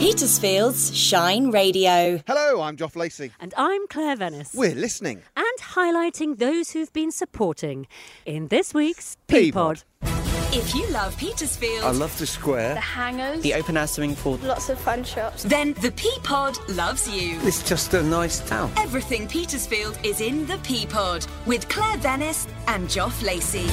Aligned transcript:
Petersfield's 0.00 0.96
Shine 0.96 1.50
Radio. 1.50 2.22
Hello, 2.26 2.62
I'm 2.62 2.74
Joff 2.78 2.96
Lacey. 2.96 3.32
And 3.38 3.52
I'm 3.54 3.86
Claire 3.88 4.16
Venice. 4.16 4.54
We're 4.54 4.74
listening. 4.74 5.20
And 5.36 5.58
highlighting 5.60 6.38
those 6.38 6.70
who've 6.70 6.90
been 6.94 7.10
supporting 7.10 7.86
in 8.24 8.48
this 8.48 8.72
week's 8.72 9.18
P 9.26 9.52
pod. 9.52 9.82
Peapod. 10.02 10.56
If 10.56 10.74
you 10.74 10.88
love 10.88 11.14
Petersfield, 11.18 11.84
I 11.84 11.90
love 11.90 12.18
the 12.18 12.24
square. 12.24 12.72
The 12.72 12.80
hangers. 12.80 13.42
The 13.42 13.52
open 13.52 13.76
air 13.76 13.86
swimming 13.86 14.16
pool. 14.16 14.36
Lots 14.42 14.70
of 14.70 14.80
fun 14.80 15.04
shops. 15.04 15.42
then 15.42 15.74
the 15.82 15.92
P 15.92 16.10
pod 16.22 16.56
loves 16.70 17.06
you. 17.06 17.38
It's 17.42 17.62
just 17.68 17.92
a 17.92 18.02
nice 18.02 18.40
town. 18.48 18.72
Everything 18.78 19.28
Petersfield 19.28 19.98
is 20.02 20.22
in 20.22 20.46
the 20.46 20.56
P 20.62 20.86
pod 20.86 21.26
with 21.44 21.68
Claire 21.68 21.98
Venice 21.98 22.48
and 22.68 22.88
Joff 22.88 23.22
Lacey. 23.22 23.66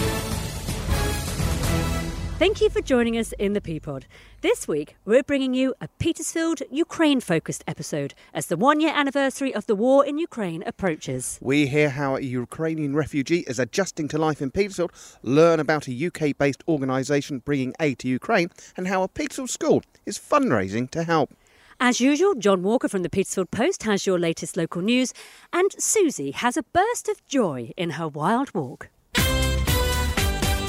Thank 2.38 2.62
you 2.62 2.70
for 2.70 2.82
joining 2.82 3.18
us 3.18 3.34
in 3.40 3.54
the 3.54 3.62
P 3.62 3.80
pod. 3.80 4.06
This 4.42 4.68
week, 4.68 4.96
we're 5.06 5.24
bringing 5.24 5.56
you 5.56 5.74
a 5.82 5.88
Petersfield 5.98 6.62
Ukraine 6.70 7.20
focused 7.20 7.64
episode 7.66 8.14
as 8.32 8.46
the 8.46 8.56
one 8.56 8.80
year 8.80 8.94
anniversary 8.94 9.56
of 9.56 9.66
the 9.66 9.74
war 9.74 10.06
in 10.06 10.20
Ukraine 10.20 10.62
approaches. 10.68 11.40
We 11.42 11.66
hear 11.66 11.90
how 11.90 12.16
a 12.16 12.22
Ukrainian 12.22 12.96
refugee 12.96 13.40
is 13.48 13.58
adjusting 13.58 14.08
to 14.10 14.20
life 14.20 14.40
in 14.40 14.52
Petersfield, 14.52 14.92
learn 15.24 15.60
about 15.60 15.88
a 15.88 16.06
UK 16.06 16.38
based 16.38 16.64
organisation 16.68 17.40
bringing 17.40 17.74
aid 17.80 17.98
to 18.00 18.08
Ukraine, 18.08 18.52
and 18.78 18.88
how 18.88 19.02
a 19.02 19.08
Petersfield 19.08 19.50
school 19.50 19.82
is 20.06 20.20
fundraising 20.20 20.92
to 20.92 21.06
help. 21.06 21.34
As 21.80 22.00
usual, 22.00 22.36
Jon 22.36 22.62
Walker 22.62 22.88
from 22.88 23.02
the 23.02 23.10
Petersfield 23.10 23.50
Post 23.50 23.82
has 23.82 24.06
your 24.06 24.20
latest 24.20 24.56
local 24.56 24.84
news, 24.84 25.12
and 25.52 25.72
Suzie 25.80 26.36
has 26.36 26.56
a 26.56 26.62
burst 26.62 27.10
of 27.10 27.26
joy 27.26 27.72
in 27.76 27.92
her 27.98 28.08
Wilde 28.08 28.54
Walk. 28.54 28.90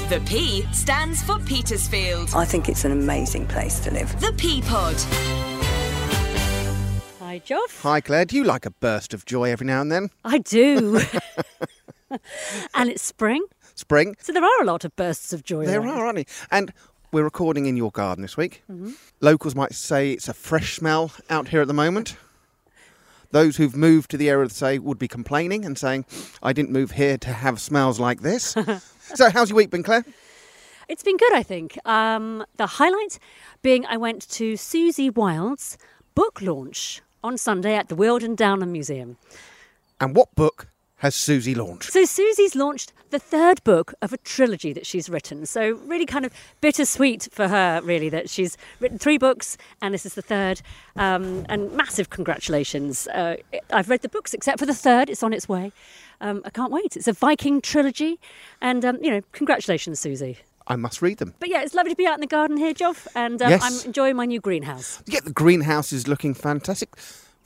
The 0.09 0.19
P 0.21 0.65
stands 0.71 1.21
for 1.21 1.37
Petersfield. 1.37 2.31
I 2.33 2.43
think 2.43 2.67
it's 2.67 2.83
an 2.83 2.91
amazing 2.91 3.45
place 3.45 3.79
to 3.81 3.91
live. 3.91 4.19
The 4.19 4.33
P 4.33 4.59
pod. 4.63 4.95
Hi, 7.19 7.39
Joff. 7.45 7.83
Hi, 7.83 8.01
Claire. 8.01 8.25
Do 8.25 8.35
you 8.35 8.43
like 8.43 8.65
a 8.65 8.71
burst 8.71 9.13
of 9.13 9.25
joy 9.25 9.51
every 9.51 9.67
now 9.67 9.81
and 9.81 9.91
then? 9.91 10.09
I 10.25 10.39
do. 10.39 10.99
and 12.73 12.89
it's 12.89 13.03
spring, 13.03 13.45
Spring? 13.75 14.15
so 14.19 14.33
there 14.33 14.43
are 14.43 14.63
a 14.63 14.65
lot 14.65 14.83
of 14.83 14.95
bursts 14.95 15.31
of 15.31 15.43
joy. 15.43 15.67
There 15.67 15.79
around. 15.79 15.89
are, 15.89 16.05
aren't 16.07 16.15
they? 16.15 16.25
And 16.49 16.73
we're 17.11 17.23
recording 17.23 17.67
in 17.67 17.77
your 17.77 17.91
garden 17.91 18.23
this 18.23 18.35
week. 18.35 18.63
Mm-hmm. 18.67 18.93
Locals 19.21 19.53
might 19.53 19.75
say 19.75 20.13
it's 20.13 20.27
a 20.27 20.33
fresh 20.33 20.77
smell 20.77 21.11
out 21.29 21.49
here 21.49 21.61
at 21.61 21.67
the 21.67 21.73
moment. 21.75 22.17
Those 23.31 23.57
who've 23.57 23.75
moved 23.75 24.09
to 24.09 24.17
the 24.17 24.27
area, 24.27 24.49
say, 24.49 24.79
would 24.79 24.97
be 24.97 25.07
complaining 25.07 25.65
and 25.65 25.77
saying, 25.77 26.05
I 26.41 26.51
didn't 26.51 26.71
move 26.71 26.91
here 26.91 27.15
to 27.19 27.31
have 27.31 27.61
smells 27.61 27.99
like 27.99 28.21
this. 28.21 28.55
so, 29.15 29.29
how's 29.29 29.49
your 29.49 29.57
week 29.57 29.69
been, 29.69 29.83
Claire? 29.83 30.05
It's 30.87 31.03
been 31.03 31.17
good, 31.17 31.33
I 31.33 31.43
think. 31.43 31.77
Um, 31.85 32.45
the 32.57 32.65
highlight 32.65 33.19
being 33.61 33.85
I 33.85 33.97
went 33.97 34.27
to 34.29 34.53
Suzie 34.53 35.13
Wilde's 35.13 35.77
book 36.15 36.41
launch 36.41 37.01
on 37.23 37.37
Sunday 37.37 37.75
at 37.75 37.89
the 37.89 37.95
Weald 37.95 38.23
and 38.23 38.37
Downland 38.37 38.71
Museum. 38.71 39.17
And 39.99 40.15
what 40.15 40.33
book 40.35 40.67
has 40.97 41.15
Suzie 41.15 41.55
launched? 41.55 41.91
So 41.91 42.03
Suzie's 42.03 42.55
launched 42.55 42.93
the 43.09 43.19
third 43.19 43.63
book 43.63 43.93
of 44.01 44.13
a 44.13 44.17
trilogy 44.17 44.73
that 44.73 44.85
she's 44.85 45.09
written. 45.09 45.45
So 45.45 45.79
really 45.85 46.05
kind 46.05 46.25
of 46.25 46.33
bittersweet 46.61 47.27
for 47.31 47.47
her, 47.47 47.81
really, 47.83 48.09
that 48.09 48.29
she's 48.29 48.57
written 48.79 48.97
three 48.97 49.17
books 49.17 49.57
and 49.81 49.93
this 49.93 50.05
is 50.05 50.15
the 50.15 50.21
third. 50.21 50.61
Um, 50.95 51.45
and 51.49 51.71
massive 51.73 52.09
congratulations. 52.09 53.07
Uh, 53.07 53.37
I've 53.71 53.89
read 53.89 54.01
the 54.01 54.09
books 54.09 54.33
except 54.33 54.59
for 54.59 54.65
the 54.65 54.75
third. 54.75 55.09
It's 55.09 55.23
on 55.23 55.33
its 55.33 55.47
way. 55.49 55.71
Um, 56.21 56.41
I 56.45 56.49
can't 56.49 56.71
wait. 56.71 56.95
It's 56.97 57.07
a 57.07 57.13
Viking 57.13 57.61
trilogy. 57.61 58.19
And, 58.61 58.83
um, 58.83 58.97
you 59.01 59.09
know, 59.11 59.21
congratulations, 59.31 60.01
Suzie. 60.01 60.37
I 60.67 60.75
must 60.75 61.01
read 61.01 61.17
them. 61.17 61.33
But 61.39 61.49
yeah, 61.49 61.63
it's 61.63 61.73
lovely 61.73 61.91
to 61.91 61.95
be 61.95 62.05
out 62.05 62.13
in 62.15 62.21
the 62.21 62.27
garden 62.27 62.55
here, 62.57 62.73
Joff, 62.73 63.07
and 63.15 63.41
uh, 63.41 63.47
Yes. 63.47 63.63
I'm 63.63 63.87
enjoying 63.87 64.15
my 64.15 64.25
new 64.25 64.39
greenhouse. 64.39 65.01
Yeah, 65.07 65.21
the 65.23 65.31
greenhouse 65.33 65.91
is 65.91 66.07
looking 66.07 66.35
fantastic. 66.35 66.89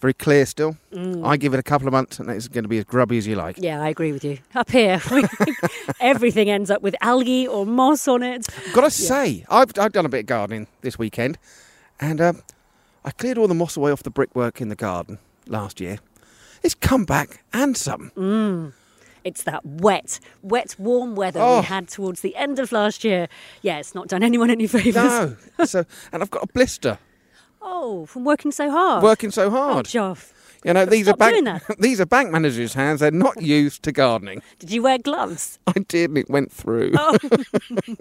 Very 0.03 0.13
clear 0.13 0.45
still. 0.45 0.75
Mm. 0.91 1.25
I 1.25 1.37
give 1.37 1.53
it 1.53 1.61
a 1.61 1.63
couple 1.63 1.87
of 1.87 1.93
months 1.93 2.19
and 2.19 2.29
it's 2.29 2.49
going 2.49 2.65
to 2.65 2.67
be 2.67 2.77
as 2.77 2.83
grubby 2.83 3.17
as 3.17 3.25
you 3.25 3.35
like. 3.37 3.57
Yeah, 3.57 3.81
I 3.81 3.87
agree 3.87 4.11
with 4.11 4.25
you. 4.25 4.37
Up 4.53 4.69
here, 4.69 5.01
everything 6.01 6.49
ends 6.49 6.69
up 6.69 6.81
with 6.81 6.93
algae 6.99 7.47
or 7.47 7.65
moss 7.65 8.05
on 8.09 8.21
it. 8.21 8.45
Got 8.73 8.81
to 8.81 8.91
say, 8.91 9.45
I've, 9.49 9.71
I've 9.79 9.93
done 9.93 10.05
a 10.05 10.09
bit 10.09 10.19
of 10.19 10.25
gardening 10.25 10.67
this 10.81 10.99
weekend 10.99 11.37
and 12.01 12.19
um, 12.19 12.41
I 13.05 13.11
cleared 13.11 13.37
all 13.37 13.47
the 13.47 13.53
moss 13.53 13.77
away 13.77 13.93
off 13.93 14.03
the 14.03 14.09
brickwork 14.09 14.59
in 14.59 14.67
the 14.67 14.75
garden 14.75 15.19
last 15.47 15.79
year. 15.79 15.99
It's 16.63 16.75
come 16.75 17.05
back 17.05 17.41
and 17.53 17.77
some. 17.77 18.73
It's 19.23 19.43
that 19.43 19.65
wet, 19.65 20.19
wet, 20.41 20.75
warm 20.77 21.15
weather 21.15 21.39
Oh. 21.41 21.59
we 21.61 21.65
had 21.65 21.87
towards 21.87 22.19
the 22.19 22.35
end 22.35 22.59
of 22.59 22.73
last 22.73 23.05
year. 23.05 23.29
Yeah, 23.61 23.79
it's 23.79 23.95
not 23.95 24.09
done 24.09 24.21
anyone 24.21 24.49
any 24.49 24.67
favours. 24.67 24.95
No. 24.95 25.37
so, 25.63 25.85
and 26.11 26.21
I've 26.21 26.29
got 26.29 26.43
a 26.43 26.47
blister 26.47 26.99
Oh, 27.65 28.05
from 28.05 28.23
working 28.25 28.51
so 28.51 28.69
hard. 28.69 29.03
working 29.03 29.31
so 29.31 29.45
Oh, 29.47 29.49
hard. 29.49 29.85
Joff. 29.85 30.31
you 30.65 30.73
know, 30.73 30.85
these 30.85 31.07
are 31.07 31.15
bank 31.15 31.63
these 31.79 31.99
are 32.01 32.05
bank 32.05 32.31
managers' 32.31 32.73
hands. 32.73 32.99
They're 32.99 33.11
not 33.11 33.41
used 33.41 33.83
to 33.83 33.91
gardening. 33.91 34.41
Did 34.59 34.71
you 34.71 34.83
wear 34.83 34.97
gloves? 34.97 35.59
I 35.67 35.73
did, 35.87 36.09
and 36.11 36.17
it 36.17 36.29
went 36.29 36.51
through. 36.51 36.91
Oh. 36.97 37.17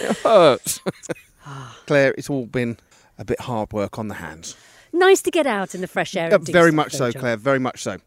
it 0.00 0.16
hurts. 0.22 0.80
Claire, 1.86 2.14
it's 2.18 2.30
all 2.30 2.46
been 2.46 2.76
a 3.18 3.24
bit 3.24 3.40
hard 3.40 3.72
work 3.72 3.98
on 3.98 4.08
the 4.08 4.14
hands. 4.14 4.56
nice 4.92 5.22
to 5.22 5.30
get 5.30 5.46
out 5.46 5.74
in 5.74 5.80
the 5.80 5.86
fresh 5.86 6.16
air. 6.16 6.32
Uh, 6.32 6.38
very 6.38 6.72
much 6.72 6.92
so. 6.94 7.12
Claire, 7.12 7.36
very 7.36 7.58
much 7.58 7.82
so. 7.82 7.98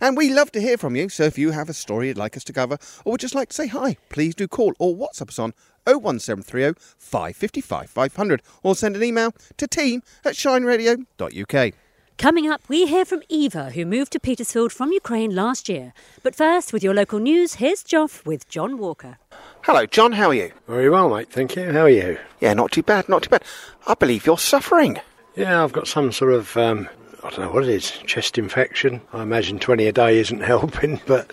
And 0.00 0.16
we 0.16 0.28
love 0.32 0.52
to 0.52 0.60
hear 0.60 0.76
from 0.76 0.94
you, 0.94 1.08
so 1.08 1.22
if 1.24 1.38
you 1.38 1.52
have 1.52 1.70
a 1.70 1.72
story 1.72 2.08
you'd 2.08 2.18
like 2.18 2.36
us 2.36 2.44
to 2.44 2.52
cover 2.52 2.76
or 3.04 3.12
would 3.12 3.20
just 3.20 3.34
like 3.34 3.48
to 3.48 3.54
say 3.54 3.66
hi, 3.66 3.96
please 4.10 4.34
do 4.34 4.46
call 4.46 4.74
or 4.78 4.94
WhatsApp 4.94 5.28
us 5.30 5.38
on 5.38 5.54
01730 5.86 6.78
555 6.98 7.90
500 7.90 8.42
or 8.62 8.74
send 8.74 8.96
an 8.96 9.04
email 9.04 9.32
to 9.56 9.66
team 9.66 10.02
at 10.24 10.34
shineradio.uk. 10.34 11.74
Coming 12.18 12.48
up, 12.48 12.62
we 12.68 12.86
hear 12.86 13.04
from 13.04 13.22
Eva, 13.28 13.70
who 13.72 13.84
moved 13.84 14.12
to 14.12 14.20
Petersfield 14.20 14.72
from 14.72 14.90
Ukraine 14.90 15.34
last 15.34 15.68
year. 15.68 15.92
But 16.22 16.34
first, 16.34 16.72
with 16.72 16.82
your 16.82 16.94
local 16.94 17.18
news, 17.18 17.54
here's 17.54 17.84
Joff 17.84 18.24
with 18.24 18.48
Jon 18.48 18.78
Walker. 18.78 19.18
Hello, 19.64 19.84
Jon, 19.84 20.12
how 20.12 20.28
are 20.28 20.34
you? 20.34 20.52
Very 20.66 20.88
well, 20.88 21.10
mate. 21.10 21.30
Thank 21.30 21.56
you. 21.56 21.70
How 21.72 21.82
are 21.82 21.90
you? 21.90 22.18
Yeah, 22.40 22.54
not 22.54 22.72
too 22.72 22.82
bad, 22.82 23.08
not 23.10 23.24
too 23.24 23.28
bad. 23.28 23.44
I 23.86 23.92
believe 23.92 24.24
you're 24.24 24.38
suffering. 24.38 24.98
Yeah, 25.36 25.62
I've 25.62 25.74
got 25.74 25.88
some 25.88 26.10
sort 26.10 26.32
of 26.32 26.56
um, 26.56 26.88
I 27.22 27.30
don't 27.30 27.40
know 27.40 27.50
what 27.50 27.64
it 27.64 27.68
is, 27.70 27.90
chest 28.06 28.38
infection. 28.38 29.00
I 29.12 29.22
imagine 29.22 29.58
20 29.58 29.86
a 29.86 29.92
day 29.92 30.18
isn't 30.18 30.40
helping, 30.42 31.00
but 31.06 31.30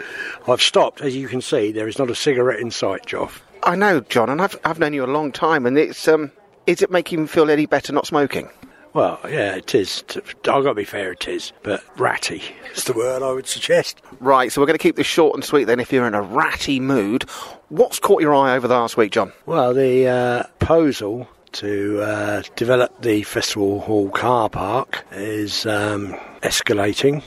I've 0.47 0.61
stopped. 0.61 0.99
As 1.01 1.15
you 1.15 1.27
can 1.27 1.39
see, 1.39 1.71
there 1.71 1.87
is 1.87 1.99
not 1.99 2.09
a 2.09 2.15
cigarette 2.15 2.59
in 2.59 2.71
sight, 2.71 3.05
Joff. 3.05 3.41
I 3.65 3.75
know, 3.75 4.01
Jon, 4.01 4.29
and 4.29 4.41
I've, 4.41 4.57
I've 4.65 4.79
known 4.79 4.93
you 4.93 5.05
a 5.05 5.07
long 5.07 5.31
time, 5.31 5.65
and 5.65 5.77
it's, 5.77 6.07
um, 6.07 6.31
is 6.67 6.81
it 6.81 6.91
making 6.91 7.19
you 7.19 7.27
feel 7.27 7.49
any 7.49 7.65
better 7.65 7.93
not 7.93 8.05
smoking? 8.05 8.49
Well, 8.93 9.19
yeah, 9.23 9.55
it 9.55 9.73
is. 9.73 10.03
I've 10.15 10.41
got 10.43 10.63
to 10.63 10.73
be 10.73 10.83
fair, 10.83 11.13
it 11.13 11.27
is. 11.27 11.51
But 11.63 11.83
ratty 11.97 12.43
is 12.75 12.83
the 12.83 12.93
word 12.93 13.23
I 13.23 13.31
would 13.31 13.47
suggest. 13.47 14.01
Right, 14.19 14.51
so 14.51 14.61
we're 14.61 14.67
going 14.67 14.77
to 14.77 14.83
keep 14.83 14.97
this 14.97 15.07
short 15.07 15.33
and 15.35 15.43
sweet 15.43 15.63
then 15.63 15.79
if 15.79 15.91
you're 15.91 16.07
in 16.07 16.13
a 16.13 16.21
ratty 16.21 16.79
mood. 16.79 17.23
What's 17.69 17.99
caught 17.99 18.21
your 18.21 18.35
eye 18.35 18.55
over 18.55 18.67
the 18.67 18.75
last 18.75 18.97
week, 18.97 19.11
Jon? 19.11 19.31
Well, 19.45 19.73
the 19.73 20.07
uh, 20.07 20.43
proposal 20.59 21.27
to 21.53 22.01
uh, 22.01 22.43
develop 22.55 23.01
the 23.01 23.23
Festival 23.23 23.79
Hall 23.79 24.09
car 24.09 24.49
park 24.49 25.05
is 25.11 25.65
um, 25.65 26.13
escalating. 26.41 27.23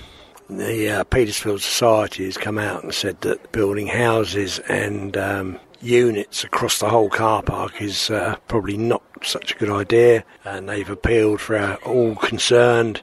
The 0.48 0.90
uh, 0.90 1.04
Petersfield 1.04 1.62
Society 1.62 2.26
has 2.26 2.36
come 2.36 2.58
out 2.58 2.84
and 2.84 2.94
said 2.94 3.20
that 3.22 3.50
building 3.50 3.88
houses 3.88 4.60
and 4.68 5.16
um, 5.16 5.58
units 5.82 6.44
across 6.44 6.78
the 6.78 6.88
whole 6.88 7.10
car 7.10 7.42
park 7.42 7.80
is 7.80 8.10
uh, 8.10 8.36
probably 8.48 8.76
not 8.76 9.02
such 9.22 9.54
a 9.54 9.58
good 9.58 9.70
idea, 9.70 10.24
and 10.44 10.68
they've 10.68 10.88
appealed 10.88 11.40
for 11.40 11.74
all 11.84 12.14
concerned 12.16 13.02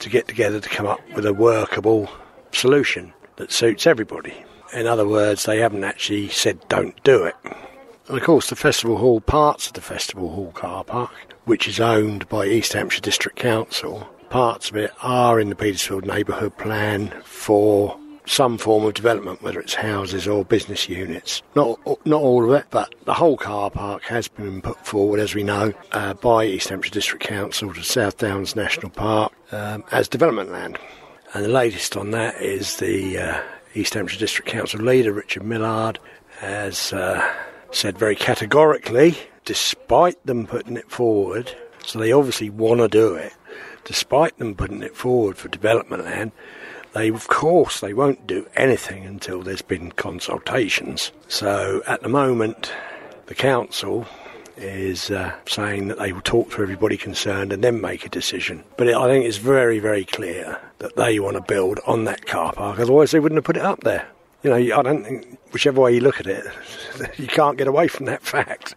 to 0.00 0.08
get 0.08 0.28
together 0.28 0.60
to 0.60 0.68
come 0.68 0.86
up 0.86 1.00
with 1.14 1.26
a 1.26 1.32
workable 1.32 2.10
solution 2.52 3.12
that 3.36 3.52
suits 3.52 3.86
everybody. 3.86 4.44
In 4.74 4.86
other 4.86 5.06
words, 5.06 5.44
they 5.44 5.58
haven't 5.58 5.84
actually 5.84 6.28
said 6.28 6.58
don't 6.68 7.02
do 7.04 7.24
it. 7.24 7.36
And 8.08 8.18
of 8.18 8.22
course, 8.24 8.50
the 8.50 8.56
Festival 8.56 8.98
Hall, 8.98 9.20
parts 9.20 9.68
of 9.68 9.74
the 9.74 9.80
Festival 9.80 10.30
Hall 10.30 10.52
car 10.52 10.84
park, 10.84 11.12
which 11.44 11.68
is 11.68 11.80
owned 11.80 12.28
by 12.28 12.46
East 12.46 12.72
Hampshire 12.72 13.00
District 13.00 13.36
Council, 13.36 14.08
parts 14.30 14.70
of 14.70 14.76
it 14.76 14.90
are 15.02 15.38
in 15.38 15.50
the 15.50 15.54
Petersfield 15.54 16.06
Neighbourhood 16.06 16.56
Plan 16.58 17.12
for 17.22 17.98
some 18.26 18.56
form 18.58 18.84
of 18.84 18.94
development, 18.94 19.42
whether 19.42 19.60
it's 19.60 19.74
houses 19.74 20.28
or 20.28 20.44
business 20.44 20.88
units. 20.88 21.42
Not 21.54 21.80
not 22.06 22.22
all 22.22 22.44
of 22.44 22.60
it, 22.60 22.66
but 22.70 22.94
the 23.04 23.14
whole 23.14 23.36
car 23.36 23.70
park 23.70 24.04
has 24.04 24.28
been 24.28 24.62
put 24.62 24.84
forward, 24.86 25.20
as 25.20 25.34
we 25.34 25.42
know, 25.42 25.72
uh, 25.92 26.14
by 26.14 26.44
East 26.44 26.68
Hampshire 26.68 26.90
District 26.90 27.24
Council 27.24 27.74
to 27.74 27.82
South 27.82 28.18
Downs 28.18 28.54
National 28.54 28.90
Park 28.90 29.32
um, 29.52 29.84
as 29.92 30.08
development 30.08 30.50
land. 30.50 30.78
And 31.34 31.44
the 31.44 31.48
latest 31.48 31.96
on 31.96 32.10
that 32.10 32.40
is 32.40 32.76
the 32.76 33.18
uh, 33.18 33.42
East 33.74 33.94
Hampshire 33.94 34.18
District 34.18 34.48
Council 34.48 34.80
leader, 34.80 35.12
Richard 35.12 35.44
Millard, 35.44 35.98
has 36.38 36.92
uh, 36.92 37.26
said 37.70 37.96
very 37.96 38.16
categorically, 38.16 39.16
despite 39.44 40.24
them 40.26 40.46
putting 40.46 40.76
it 40.76 40.90
forward, 40.90 41.56
so 41.84 41.98
they 41.98 42.12
obviously 42.12 42.50
want 42.50 42.80
to 42.80 42.88
do 42.88 43.14
it, 43.14 43.32
despite 43.84 44.36
them 44.38 44.54
putting 44.54 44.82
it 44.82 44.96
forward 44.96 45.36
for 45.36 45.48
development 45.48 46.04
land, 46.04 46.32
they 46.94 47.08
of 47.08 47.28
course 47.28 47.80
they 47.80 47.94
won't 47.94 48.26
do 48.26 48.46
anything 48.56 49.04
until 49.04 49.42
there's 49.42 49.62
been 49.62 49.92
consultations. 49.92 51.12
So 51.28 51.82
at 51.86 52.02
the 52.02 52.08
moment, 52.08 52.72
the 53.26 53.34
council 53.34 54.06
is 54.56 55.10
uh, 55.10 55.34
saying 55.46 55.88
that 55.88 55.98
they 55.98 56.12
will 56.12 56.20
talk 56.20 56.50
to 56.52 56.62
everybody 56.62 56.96
concerned 56.96 57.52
and 57.52 57.64
then 57.64 57.80
make 57.80 58.04
a 58.04 58.08
decision. 58.08 58.62
But 58.76 58.88
it, 58.88 58.94
I 58.94 59.06
think 59.08 59.24
it's 59.24 59.38
very, 59.38 59.78
very 59.78 60.04
clear 60.04 60.58
that 60.78 60.96
they 60.96 61.18
want 61.18 61.36
to 61.36 61.42
build 61.42 61.80
on 61.86 62.04
that 62.04 62.26
car 62.26 62.52
park, 62.52 62.78
otherwise 62.78 63.10
they 63.10 63.20
wouldn't 63.20 63.38
have 63.38 63.44
put 63.44 63.56
it 63.56 63.62
up 63.62 63.80
there. 63.80 64.06
You 64.42 64.50
know, 64.50 64.56
I 64.56 64.82
don't 64.82 65.04
think, 65.04 65.38
whichever 65.52 65.80
way 65.80 65.94
you 65.94 66.00
look 66.00 66.20
at 66.20 66.26
it, 66.26 66.44
you 67.16 67.26
can't 67.26 67.56
get 67.56 67.68
away 67.68 67.88
from 67.88 68.06
that 68.06 68.22
fact. 68.36 68.74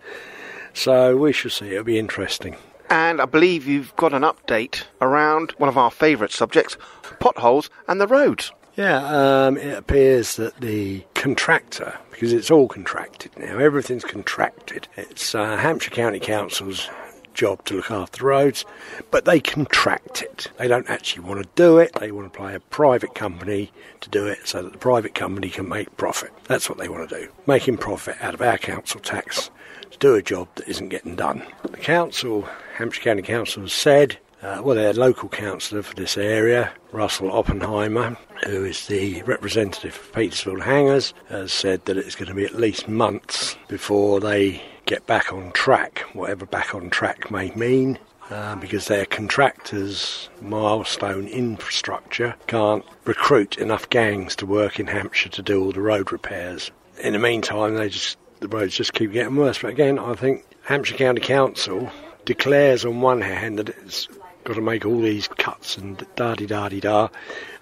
So 0.74 1.16
we 1.18 1.32
shall 1.32 1.52
see. 1.52 1.72
It'll 1.72 1.84
be 1.84 2.00
interesting. 2.00 2.56
And 2.90 3.22
I 3.22 3.26
believe 3.26 3.68
you've 3.68 3.96
got 3.96 4.14
an 4.14 4.22
update 4.22 4.84
around 5.02 5.52
one 5.58 5.70
of 5.70 5.78
our 5.78 5.92
favourite 5.92 6.32
subjects 6.32 6.78
potholes 7.20 7.70
and 7.88 8.00
the 8.00 8.08
roads. 8.08 8.52
Yeah, 8.76 9.46
um, 9.48 9.58
it 9.58 9.78
appears 9.78 10.36
that 10.36 10.60
the 10.60 11.06
contractor, 11.14 11.98
because 12.12 12.34
it's 12.34 12.52
all 12.52 12.68
contracted 12.68 13.32
now, 13.38 13.58
everything's 13.58 14.04
contracted. 14.04 14.88
It's 14.98 15.34
uh, 15.34 15.56
Hampshire 15.58 15.92
County 15.92 16.20
Council's 16.20 16.90
job 17.36 17.64
to 17.66 17.76
look 17.76 17.92
after 17.92 18.20
the 18.20 18.26
roads, 18.26 18.66
but 19.12 19.26
they 19.26 19.40
contract 19.40 20.22
it. 20.22 20.48
They 20.58 20.68
don't 20.68 20.90
actually 20.90 21.28
want 21.28 21.44
to 21.44 21.50
do 21.56 21.78
it. 21.78 21.94
They 22.00 22.12
want 22.12 22.32
to 22.32 22.38
play 22.38 22.56
a 22.56 22.60
private 22.60 23.14
company 23.14 23.72
to 24.02 24.10
do 24.10 24.26
it 24.26 24.48
so 24.48 24.64
that 24.64 24.72
the 24.72 24.80
private 24.80 25.14
company 25.14 25.50
can 25.50 25.70
make 25.70 25.96
profit. 25.98 26.32
That's 26.46 26.70
what 26.70 26.80
they 26.80 26.90
want 26.90 27.10
to 27.10 27.20
do, 27.20 27.32
making 27.46 27.78
profit 27.78 28.18
out 28.22 28.34
of 28.34 28.42
our 28.42 28.58
council 28.58 29.00
tax 29.00 29.52
to 29.92 29.98
do 30.00 30.16
a 30.16 30.24
job 30.24 30.48
that 30.56 30.68
isn't 30.68 30.90
getting 30.90 31.16
done. 31.16 31.44
The 31.64 31.78
council, 31.78 32.48
Hampshire 32.76 33.02
County 33.02 33.22
Council, 33.22 33.64
has 33.64 33.74
said 33.74 34.18
uh, 34.46 34.62
well, 34.62 34.76
their 34.76 34.94
local 34.94 35.28
councillor 35.28 35.82
for 35.82 35.96
this 35.96 36.18
area, 36.18 36.72
Russell 36.92 37.32
Oppenheimer, 37.32 38.16
who 38.46 38.64
is 38.64 38.86
the 38.86 39.24
representative 39.24 39.96
of 39.96 40.14
Petersfield 40.14 40.62
Hangers, 40.62 41.16
has 41.30 41.52
said 41.52 41.84
that 41.86 41.98
it's 41.98 42.16
going 42.16 42.28
to 42.30 42.36
be 42.36 42.46
at 42.46 42.54
least 42.54 42.88
months 42.88 43.58
before 43.68 44.20
they 44.20 44.62
get 44.86 45.06
back 45.06 45.34
on 45.34 45.52
track, 45.52 46.00
whatever 46.14 46.46
back 46.46 46.74
on 46.76 46.90
track 46.90 47.32
may 47.32 47.52
mean. 47.52 48.00
Uh, 48.28 48.56
because 48.56 48.88
their 48.88 49.06
contractors, 49.06 50.30
milestone 50.42 51.28
infrastructure, 51.28 52.34
can't 52.48 52.84
recruit 53.04 53.56
enough 53.60 53.88
gangs 53.92 54.36
to 54.36 54.48
work 54.48 54.80
in 54.80 54.88
Hampshire 54.88 55.30
to 55.30 55.44
do 55.44 55.64
all 55.64 55.72
the 55.72 55.80
road 55.80 56.12
repairs. 56.12 56.72
In 57.04 57.14
the 57.14 57.20
meantime, 57.20 57.76
they 57.76 57.88
just 57.88 58.18
the 58.40 58.48
roads 58.48 58.76
just 58.76 58.94
keep 58.94 59.12
getting 59.12 59.36
worse. 59.36 59.60
But 59.60 59.70
again, 59.70 60.00
I 60.00 60.16
think 60.16 60.44
Hampshire 60.64 60.96
County 60.96 61.22
Council 61.22 61.92
declares 62.26 62.84
on 62.84 63.02
one 63.02 63.22
hand 63.22 63.60
that 63.60 63.70
it's 63.70 64.08
got 64.44 64.56
to 64.56 64.62
make 64.62 64.86
all 64.86 65.02
these 65.02 65.28
cuts 65.28 65.78
and 65.78 66.04
da 66.16 66.34
di 66.36 66.48
da 66.48 66.70
di 66.70 66.80
da, 66.80 67.10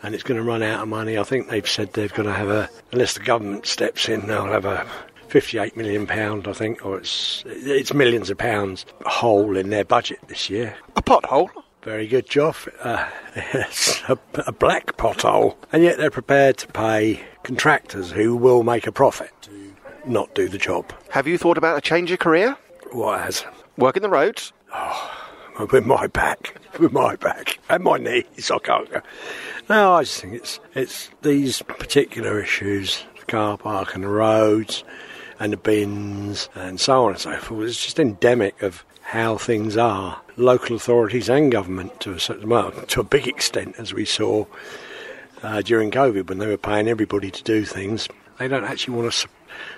and 0.01 0.15
it's 0.15 0.23
going 0.23 0.37
to 0.37 0.43
run 0.43 0.63
out 0.63 0.81
of 0.81 0.87
money. 0.87 1.17
I 1.17 1.23
think 1.23 1.49
they've 1.49 1.67
said 1.67 1.91
they've 1.91 2.13
got 2.13 2.23
to 2.23 2.33
have 2.33 2.49
a, 2.49 2.69
unless 2.91 3.15
the 3.15 3.23
government 3.23 3.65
steps 3.65 4.07
in, 4.07 4.27
they'll 4.27 4.45
have 4.45 4.65
a 4.65 4.87
58 5.33 5.75
million 5.75 6.05
pound, 6.05 6.47
I 6.47 6.53
think, 6.53 6.85
or 6.85 6.99
it's 6.99 7.43
it's 7.47 7.91
millions 7.91 8.29
of 8.29 8.37
pounds 8.37 8.85
hole 9.03 9.57
in 9.57 9.71
their 9.71 9.83
budget 9.83 10.19
this 10.27 10.47
year. 10.47 10.75
A 10.95 11.01
pothole? 11.01 11.49
Very 11.81 12.05
good, 12.05 12.27
Joff. 12.27 12.67
Uh, 12.81 13.09
it's 13.35 14.03
a, 14.07 14.19
a 14.45 14.51
black 14.51 14.95
pothole, 14.95 15.55
and 15.71 15.81
yet 15.81 15.97
they're 15.97 16.11
prepared 16.11 16.57
to 16.57 16.67
pay 16.67 17.19
contractors 17.41 18.11
who 18.11 18.35
will 18.35 18.61
make 18.61 18.85
a 18.85 18.91
profit 18.91 19.31
to 19.41 19.73
not 20.05 20.35
do 20.35 20.47
the 20.47 20.59
job. 20.59 20.93
Have 21.09 21.27
you 21.27 21.39
thought 21.39 21.57
about 21.57 21.79
a 21.79 21.81
change 21.81 22.11
of 22.11 22.19
career? 22.19 22.55
What 22.91 23.21
has? 23.21 23.43
Working 23.75 24.03
the 24.03 24.09
roads? 24.09 24.53
Oh, 24.71 25.67
with 25.71 25.87
my 25.87 26.05
back, 26.05 26.61
with 26.79 26.91
my 26.91 27.15
back 27.15 27.57
and 27.69 27.83
my 27.83 27.97
knees, 27.97 28.51
I 28.51 28.59
can't 28.59 28.91
go. 28.91 29.01
No, 29.67 29.93
I 29.95 30.03
just 30.03 30.21
think 30.21 30.35
it's 30.35 30.59
it's 30.75 31.09
these 31.23 31.63
particular 31.63 32.39
issues, 32.39 33.03
the 33.19 33.25
car 33.25 33.57
park 33.57 33.95
and 33.95 34.03
the 34.03 34.09
roads, 34.09 34.83
and 35.43 35.51
the 35.51 35.57
bins 35.57 36.47
and 36.55 36.79
so 36.79 37.03
on 37.03 37.11
and 37.11 37.19
so 37.19 37.35
forth. 37.35 37.67
It's 37.67 37.83
just 37.83 37.99
endemic 37.99 38.61
of 38.61 38.85
how 39.01 39.37
things 39.37 39.75
are. 39.75 40.21
Local 40.37 40.77
authorities 40.77 41.29
and 41.29 41.51
government, 41.51 41.99
to 41.99 42.13
a 42.13 42.19
certain 42.19 42.47
well, 42.47 42.71
to 42.71 43.01
a 43.01 43.03
big 43.03 43.27
extent, 43.27 43.75
as 43.77 43.93
we 43.93 44.05
saw 44.05 44.45
uh, 45.43 45.61
during 45.61 45.91
COVID 45.91 46.29
when 46.29 46.37
they 46.37 46.47
were 46.47 46.57
paying 46.57 46.87
everybody 46.87 47.29
to 47.29 47.43
do 47.43 47.65
things, 47.65 48.07
they 48.39 48.47
don't 48.47 48.63
actually 48.63 48.95
want 48.95 49.11
to 49.11 49.17
su- 49.19 49.27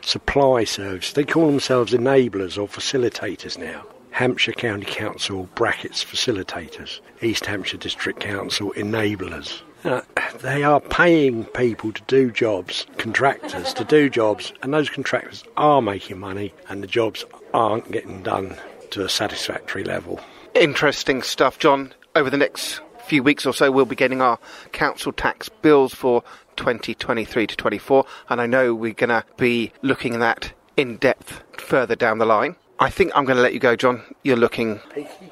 supply 0.01 0.65
service. 0.65 1.13
They 1.13 1.23
call 1.23 1.47
themselves 1.47 1.93
enablers 1.93 2.59
or 2.61 2.67
facilitators 2.67 3.57
now. 3.57 3.85
Hampshire 4.11 4.53
County 4.53 4.85
Council 4.85 5.49
brackets 5.55 6.05
facilitators, 6.05 6.99
East 7.23 7.47
Hampshire 7.47 7.77
District 7.77 8.19
Council 8.19 8.71
enablers. 8.77 9.61
Uh, 9.85 10.01
they 10.41 10.63
are 10.63 10.81
paying 10.81 11.45
people 11.45 11.91
to 11.91 12.01
do 12.07 12.31
jobs, 12.31 12.87
contractors 12.97 13.71
to 13.75 13.83
do 13.83 14.09
jobs, 14.09 14.51
and 14.63 14.73
those 14.73 14.89
contractors 14.89 15.43
are 15.57 15.79
making 15.79 16.19
money, 16.19 16.51
and 16.69 16.81
the 16.81 16.87
jobs 16.87 17.23
aren't 17.53 17.91
getting 17.91 18.23
done 18.23 18.55
to 18.89 19.05
a 19.05 19.09
satisfactory 19.09 19.83
level. 19.83 20.19
Interesting 20.55 21.21
stuff, 21.21 21.59
Jon. 21.59 21.93
Over 22.15 22.31
the 22.31 22.37
next 22.37 22.81
few 23.05 23.21
weeks 23.21 23.45
or 23.45 23.53
so, 23.53 23.71
we'll 23.71 23.85
be 23.85 23.95
getting 23.95 24.21
our 24.21 24.39
council 24.71 25.11
tax 25.11 25.49
bills 25.49 25.93
for 25.93 26.23
2023 26.55 27.45
to 27.45 27.55
24, 27.55 28.05
and 28.29 28.41
I 28.41 28.47
know 28.47 28.73
we're 28.73 28.93
going 28.93 29.09
to 29.09 29.23
be 29.37 29.71
looking 29.83 30.15
at 30.15 30.19
that 30.19 30.53
in 30.77 30.97
depth 30.97 31.43
further 31.57 31.95
down 31.95 32.17
the 32.17 32.25
line. 32.25 32.55
I 32.79 32.89
think 32.89 33.11
I'm 33.15 33.25
going 33.25 33.37
to 33.37 33.43
let 33.43 33.53
you 33.53 33.59
go, 33.59 33.75
Jon. 33.75 34.03
You're 34.23 34.35
looking 34.35 34.81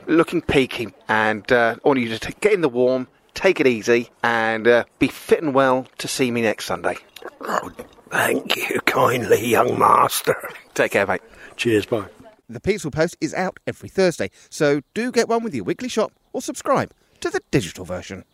looking 0.05 0.41
peaky, 0.41 0.93
and 1.09 1.51
uh, 1.51 1.75
I 1.83 1.87
want 1.87 1.99
you 1.99 2.17
to 2.17 2.31
get 2.39 2.53
in 2.53 2.61
the 2.61 2.69
warm, 2.69 3.07
take 3.33 3.59
it 3.59 3.67
easy, 3.67 4.09
and 4.23 4.67
uh, 4.67 4.83
be 4.99 5.07
fit 5.07 5.41
and 5.41 5.53
well 5.53 5.87
to 5.97 6.07
see 6.07 6.31
me 6.31 6.41
next 6.41 6.65
Sunday. 6.65 6.97
Oh, 7.41 7.71
thank 8.09 8.55
you 8.55 8.79
kindly, 8.81 9.47
young 9.47 9.77
master. 9.77 10.35
Take 10.73 10.91
care, 10.91 11.07
mate. 11.07 11.21
Cheers, 11.55 11.85
bye. 11.85 12.05
The 12.49 12.59
Petersfield 12.59 12.93
Post 12.93 13.17
is 13.21 13.33
out 13.33 13.57
every 13.65 13.89
Thursday, 13.89 14.29
so 14.49 14.81
do 14.93 15.11
get 15.11 15.27
one 15.29 15.43
with 15.43 15.55
your 15.55 15.63
weekly 15.63 15.89
shop 15.89 16.11
or 16.33 16.41
subscribe 16.41 16.93
to 17.21 17.29
the 17.29 17.41
digital 17.51 17.85
version. 17.85 18.25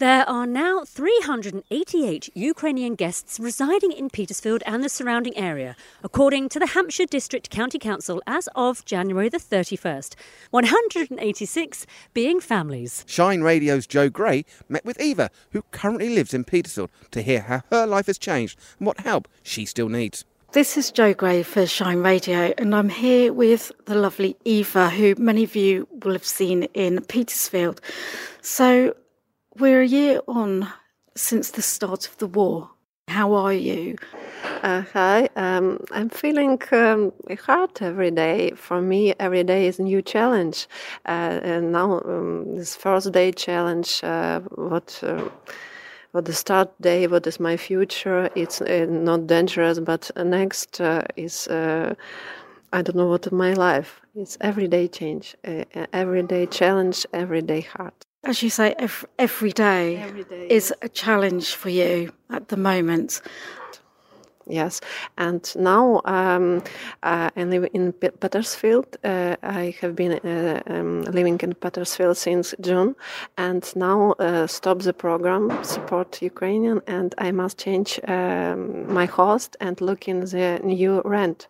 There 0.00 0.26
are 0.26 0.46
now 0.46 0.84
388 0.86 2.30
Ukrainian 2.34 2.94
guests 2.94 3.38
residing 3.38 3.92
in 3.92 4.08
Petersfield 4.08 4.62
and 4.64 4.82
the 4.82 4.88
surrounding 4.88 5.36
area, 5.36 5.76
according 6.02 6.48
to 6.48 6.58
the 6.58 6.68
Hampshire 6.68 7.04
District 7.04 7.50
County 7.50 7.78
Council 7.78 8.22
as 8.26 8.48
of 8.54 8.82
January 8.86 9.28
the 9.28 9.36
31st, 9.36 10.14
186 10.52 11.86
being 12.14 12.40
families. 12.40 13.04
Shine 13.06 13.42
Radio's 13.42 13.86
Joe 13.86 14.08
Gray 14.08 14.46
met 14.70 14.86
with 14.86 14.98
Eva, 14.98 15.28
who 15.50 15.60
currently 15.70 16.08
lives 16.14 16.32
in 16.32 16.44
Petersfield, 16.44 16.88
to 17.10 17.20
hear 17.20 17.42
how 17.42 17.60
her 17.70 17.86
life 17.86 18.06
has 18.06 18.16
changed 18.16 18.58
and 18.78 18.86
what 18.86 19.00
help 19.00 19.28
she 19.42 19.66
still 19.66 19.90
needs. 19.90 20.24
This 20.52 20.78
is 20.78 20.90
Joe 20.90 21.12
Gray 21.12 21.42
for 21.42 21.66
Shine 21.66 22.00
Radio, 22.00 22.54
and 22.56 22.74
I'm 22.74 22.88
here 22.88 23.34
with 23.34 23.70
the 23.84 23.96
lovely 23.96 24.38
Eva, 24.46 24.88
who 24.88 25.14
many 25.18 25.44
of 25.44 25.54
you 25.54 25.86
will 26.02 26.12
have 26.12 26.24
seen 26.24 26.62
in 26.72 27.04
Petersfield. 27.04 27.82
So, 28.40 28.94
we're 29.60 29.82
a 29.82 29.86
year 29.86 30.20
on 30.26 30.66
since 31.14 31.50
the 31.50 31.60
start 31.60 32.08
of 32.08 32.16
the 32.16 32.26
war. 32.26 32.70
How 33.08 33.34
are 33.34 33.52
you? 33.52 33.96
Uh, 34.62 34.82
hi, 34.92 35.28
um, 35.36 35.84
I'm 35.90 36.08
feeling 36.08 36.58
um, 36.72 37.12
hard 37.44 37.70
every 37.82 38.10
day. 38.10 38.52
For 38.52 38.80
me, 38.80 39.14
every 39.20 39.44
day 39.44 39.66
is 39.66 39.78
a 39.78 39.82
new 39.82 40.00
challenge. 40.00 40.66
Uh, 41.06 41.40
and 41.42 41.72
now, 41.72 42.00
um, 42.00 42.56
this 42.56 42.74
first 42.74 43.12
day 43.12 43.32
challenge, 43.32 44.02
uh, 44.02 44.40
what 44.54 44.98
uh, 45.02 45.28
what 46.12 46.24
the 46.24 46.32
start 46.32 46.70
day, 46.80 47.06
what 47.06 47.26
is 47.26 47.38
my 47.38 47.56
future? 47.56 48.30
It's 48.34 48.62
uh, 48.62 48.86
not 48.88 49.26
dangerous, 49.26 49.78
but 49.78 50.10
next 50.16 50.80
uh, 50.80 51.02
is 51.16 51.48
I 51.50 52.82
don't 52.82 52.96
know 52.96 53.08
what 53.08 53.30
my 53.32 53.52
life. 53.52 54.00
It's 54.14 54.38
everyday 54.40 54.88
change, 54.88 55.36
everyday 55.92 56.46
challenge, 56.46 57.06
everyday 57.12 57.60
hard. 57.62 57.92
As 58.22 58.42
you 58.42 58.50
say, 58.50 58.74
every, 58.78 59.08
every, 59.18 59.52
day 59.52 59.96
every 59.96 60.24
day 60.24 60.46
is 60.48 60.74
a 60.82 60.88
challenge 60.88 61.54
for 61.54 61.70
you 61.70 62.12
at 62.28 62.48
the 62.48 62.56
moment. 62.56 63.22
Yes, 64.50 64.80
and 65.16 65.42
now 65.54 66.00
um, 66.04 66.62
uh, 67.04 67.30
I 67.36 67.44
live 67.44 67.68
in 67.72 67.92
P- 67.92 68.10
Petersfield. 68.10 68.96
Uh, 69.04 69.36
I 69.44 69.76
have 69.80 69.94
been 69.94 70.12
uh, 70.12 70.60
um, 70.66 71.02
living 71.02 71.38
in 71.40 71.54
Petersfield 71.54 72.16
since 72.16 72.52
June, 72.60 72.96
and 73.38 73.64
now 73.76 74.12
uh, 74.18 74.48
stop 74.48 74.80
the 74.80 74.92
program, 74.92 75.62
support 75.62 76.20
Ukrainian, 76.20 76.80
and 76.88 77.14
I 77.18 77.30
must 77.30 77.58
change 77.58 78.00
um, 78.08 78.92
my 78.92 79.06
host 79.06 79.56
and 79.60 79.80
look 79.80 80.08
in 80.08 80.20
the 80.20 80.60
new 80.64 81.00
rent. 81.04 81.46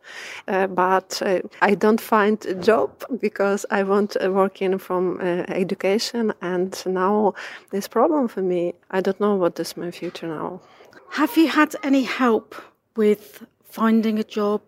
Uh, 0.47 0.67
but 0.67 1.23
uh, 1.25 1.41
I 1.63 1.75
don't 1.75 2.01
find 2.01 2.45
a 2.45 2.55
job 2.55 2.91
because 3.19 3.65
I 3.71 3.83
want 3.83 4.11
to 4.11 4.29
work 4.29 4.61
in 4.61 4.79
from 4.79 5.21
education, 5.21 6.35
and 6.43 6.77
now 6.85 7.33
this 7.71 7.89
problem 7.89 8.29
for 8.29 8.43
me. 8.43 8.75
I 8.91 9.01
don't 9.01 9.21
know 9.21 9.37
what 9.37 9.59
is 9.59 9.77
my 9.77 9.91
future 9.91 10.27
now. 10.27 10.61
Have 11.13 11.37
you 11.37 11.49
had 11.49 11.75
any 11.83 12.03
help 12.03 12.55
with 13.01 13.47
finding 13.65 14.19
a 14.19 14.25
job? 14.25 14.61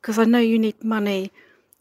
Because 0.00 0.18
I 0.18 0.24
know 0.24 0.38
you 0.38 0.58
need 0.58 0.82
money 0.82 1.30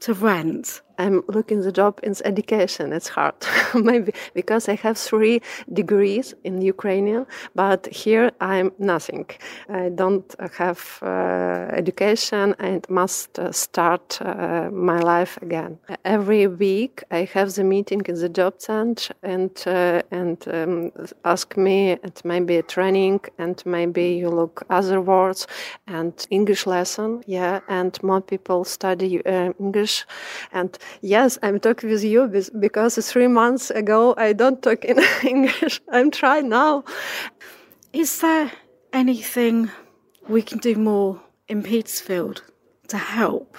to 0.01 0.13
rent. 0.13 0.81
I'm 0.97 1.23
looking 1.27 1.61
the 1.61 1.71
job 1.71 1.99
in 2.03 2.15
education. 2.25 2.93
It's 2.93 3.07
hard, 3.07 3.35
maybe 3.73 4.13
because 4.33 4.69
I 4.69 4.75
have 4.75 4.97
three 4.97 5.41
degrees 5.71 6.33
in 6.43 6.61
Ukrainian, 6.61 7.25
but 7.55 7.87
here 7.87 8.31
I'm 8.39 8.71
nothing. 8.79 9.25
I 9.69 9.89
don't 9.89 10.35
have 10.57 10.99
uh, 11.01 11.07
education 11.73 12.55
and 12.59 12.85
must 12.89 13.39
uh, 13.39 13.51
start 13.51 14.19
uh, 14.21 14.69
my 14.71 14.99
life 14.99 15.37
again. 15.41 15.79
Every 16.05 16.47
week 16.47 17.03
I 17.11 17.27
have 17.33 17.53
the 17.53 17.63
meeting 17.63 18.01
in 18.07 18.15
the 18.15 18.29
job 18.29 18.53
center 18.59 19.13
and 19.23 19.51
uh, 19.65 20.01
and 20.11 20.37
um, 20.47 20.91
ask 21.25 21.57
me 21.57 21.97
and 22.03 22.21
maybe 22.23 22.57
a 22.57 22.63
training 22.63 23.21
and 23.37 23.61
maybe 23.65 24.05
you 24.21 24.29
look 24.29 24.63
other 24.69 25.01
words 25.01 25.47
and 25.87 26.13
English 26.29 26.65
lesson. 26.67 27.23
Yeah, 27.25 27.59
and 27.67 28.01
more 28.03 28.21
people 28.21 28.63
study 28.63 29.25
uh, 29.25 29.53
English 29.59 30.05
and 30.51 30.77
Yes, 31.01 31.37
I'm 31.43 31.59
talking 31.59 31.89
with 31.89 32.03
you 32.03 32.27
because 32.59 32.95
three 33.11 33.27
months 33.27 33.71
ago 33.71 34.13
I 34.17 34.33
don't 34.33 34.61
talk 34.61 34.85
in 34.85 34.99
English. 35.23 35.81
I'm 35.91 36.11
trying 36.11 36.49
now. 36.49 36.83
Is 37.91 38.19
there 38.21 38.51
anything 38.91 39.69
we 40.27 40.41
can 40.41 40.59
do 40.59 40.75
more 40.75 41.21
in 41.47 41.63
Petersfield 41.63 42.43
to 42.87 42.97
help? 42.97 43.57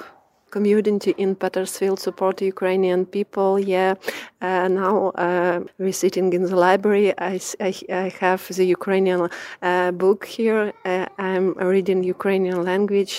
community 0.54 1.12
in 1.24 1.34
Petersfield 1.34 1.98
support 2.08 2.34
Ukrainian 2.54 3.00
people. 3.16 3.52
Yeah, 3.74 3.90
uh, 4.48 4.68
now 4.82 4.96
uh, 5.26 5.58
we're 5.78 6.00
sitting 6.04 6.26
in 6.36 6.42
the 6.50 6.58
library. 6.68 7.08
I, 7.32 7.34
I, 7.68 7.72
I 8.04 8.06
have 8.24 8.42
the 8.58 8.66
Ukrainian 8.78 9.20
uh, 9.70 9.90
book 10.02 10.20
here. 10.38 10.62
Uh, 10.84 11.06
I'm 11.28 11.46
reading 11.74 11.98
Ukrainian 12.16 12.60
language 12.70 13.14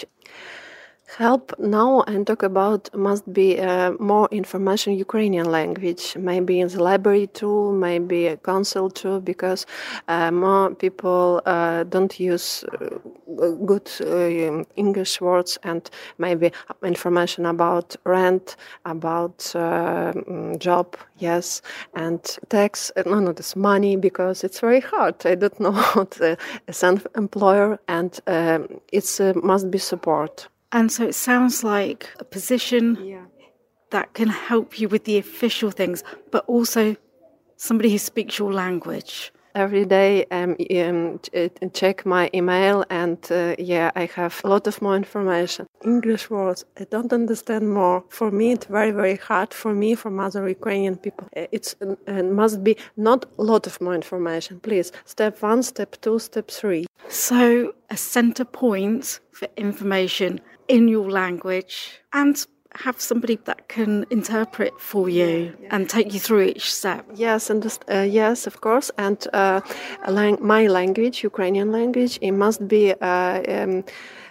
help 1.07 1.53
now 1.59 2.01
and 2.07 2.25
talk 2.25 2.43
about 2.43 2.93
must 2.95 3.31
be 3.31 3.59
uh, 3.59 3.91
more 3.99 4.27
information 4.31 4.93
Ukrainian 4.93 5.51
language, 5.51 6.15
maybe 6.17 6.59
in 6.59 6.67
the 6.67 6.81
library 6.81 7.27
too, 7.27 7.71
maybe 7.73 8.27
a 8.27 8.37
council 8.37 8.89
too, 8.89 9.21
because 9.21 9.65
uh, 10.07 10.31
more 10.31 10.73
people 10.75 11.41
uh, 11.45 11.83
don't 11.83 12.19
use 12.19 12.63
uh, 12.63 13.49
good 13.65 13.89
uh, 14.01 14.63
English 14.75 15.21
words 15.21 15.57
and 15.63 15.89
maybe 16.17 16.51
information 16.83 17.45
about 17.45 17.95
rent, 18.03 18.55
about 18.85 19.51
uh, 19.55 20.11
mm, 20.13 20.57
job, 20.59 20.97
yes, 21.17 21.61
and 21.93 22.37
tax, 22.49 22.91
no, 23.05 23.19
not 23.19 23.35
this 23.35 23.55
money, 23.55 23.95
because 23.95 24.43
it's 24.43 24.59
very 24.59 24.81
hard. 24.81 25.15
I 25.25 25.35
don't 25.35 25.59
know 25.65 25.71
what 25.71 26.19
a 26.19 26.37
self-employer 26.71 27.79
and 27.87 28.19
um, 28.27 28.81
it's 28.91 29.19
must 29.35 29.69
be 29.71 29.77
support. 29.77 30.47
And 30.71 30.91
so 30.91 31.05
it 31.05 31.15
sounds 31.15 31.63
like 31.63 32.09
a 32.19 32.23
position 32.23 32.97
yeah. 33.03 33.25
that 33.91 34.13
can 34.13 34.27
help 34.27 34.79
you 34.79 34.89
with 34.89 35.05
the 35.05 35.17
official 35.17 35.71
things, 35.71 36.03
but 36.31 36.45
also 36.47 36.95
somebody 37.55 37.91
who 37.91 37.97
speaks 37.97 38.39
your 38.39 38.51
language. 38.51 39.31
Every 39.55 39.85
day, 39.85 40.25
um, 40.31 40.57
um, 40.69 41.19
check 41.71 42.05
my 42.05 42.29
email, 42.33 42.83
and 42.89 43.17
uh, 43.31 43.55
yeah, 43.57 43.89
I 43.95 44.05
have 44.07 44.41
a 44.43 44.49
lot 44.49 44.67
of 44.67 44.81
more 44.81 44.97
information. 44.97 45.65
English 45.85 46.29
words, 46.29 46.65
I 46.77 46.83
don't 46.83 47.13
understand 47.13 47.73
more. 47.73 48.03
For 48.09 48.31
me, 48.31 48.51
it's 48.51 48.65
very, 48.65 48.91
very 48.91 49.15
hard. 49.15 49.53
For 49.53 49.73
me, 49.73 49.95
from 49.95 50.19
other 50.19 50.49
Ukrainian 50.49 50.97
people, 50.97 51.29
uh, 51.37 51.47
it's 51.53 51.73
uh, 51.81 52.23
must 52.23 52.65
be 52.65 52.75
not 52.97 53.25
a 53.39 53.43
lot 53.43 53.65
of 53.65 53.79
more 53.79 53.95
information. 53.95 54.59
Please, 54.59 54.91
step 55.05 55.41
one, 55.41 55.63
step 55.63 55.95
two, 56.01 56.19
step 56.19 56.51
three. 56.51 56.85
So, 57.07 57.75
a 57.89 57.95
center 57.95 58.43
point 58.43 59.21
for 59.31 59.47
information 59.55 60.41
in 60.67 60.89
your 60.89 61.09
language 61.09 62.01
and 62.11 62.45
have 62.83 62.99
somebody 62.99 63.39
that 63.45 63.67
can 63.67 64.05
interpret 64.09 64.79
for 64.79 65.09
you 65.09 65.53
yeah. 65.61 65.67
and 65.71 65.89
take 65.89 66.13
you 66.13 66.19
through 66.19 66.41
each 66.41 66.73
step. 66.73 67.05
Yes, 67.15 67.49
and 67.49 67.65
uh, 67.89 67.99
yes, 68.01 68.47
of 68.47 68.61
course. 68.61 68.91
And 68.97 69.25
uh, 69.33 69.61
lang- 70.07 70.39
my 70.41 70.67
language, 70.67 71.23
Ukrainian 71.23 71.71
language, 71.71 72.19
it 72.21 72.31
must 72.31 72.67
be 72.67 72.93
uh, 72.93 73.41
um, 73.47 73.83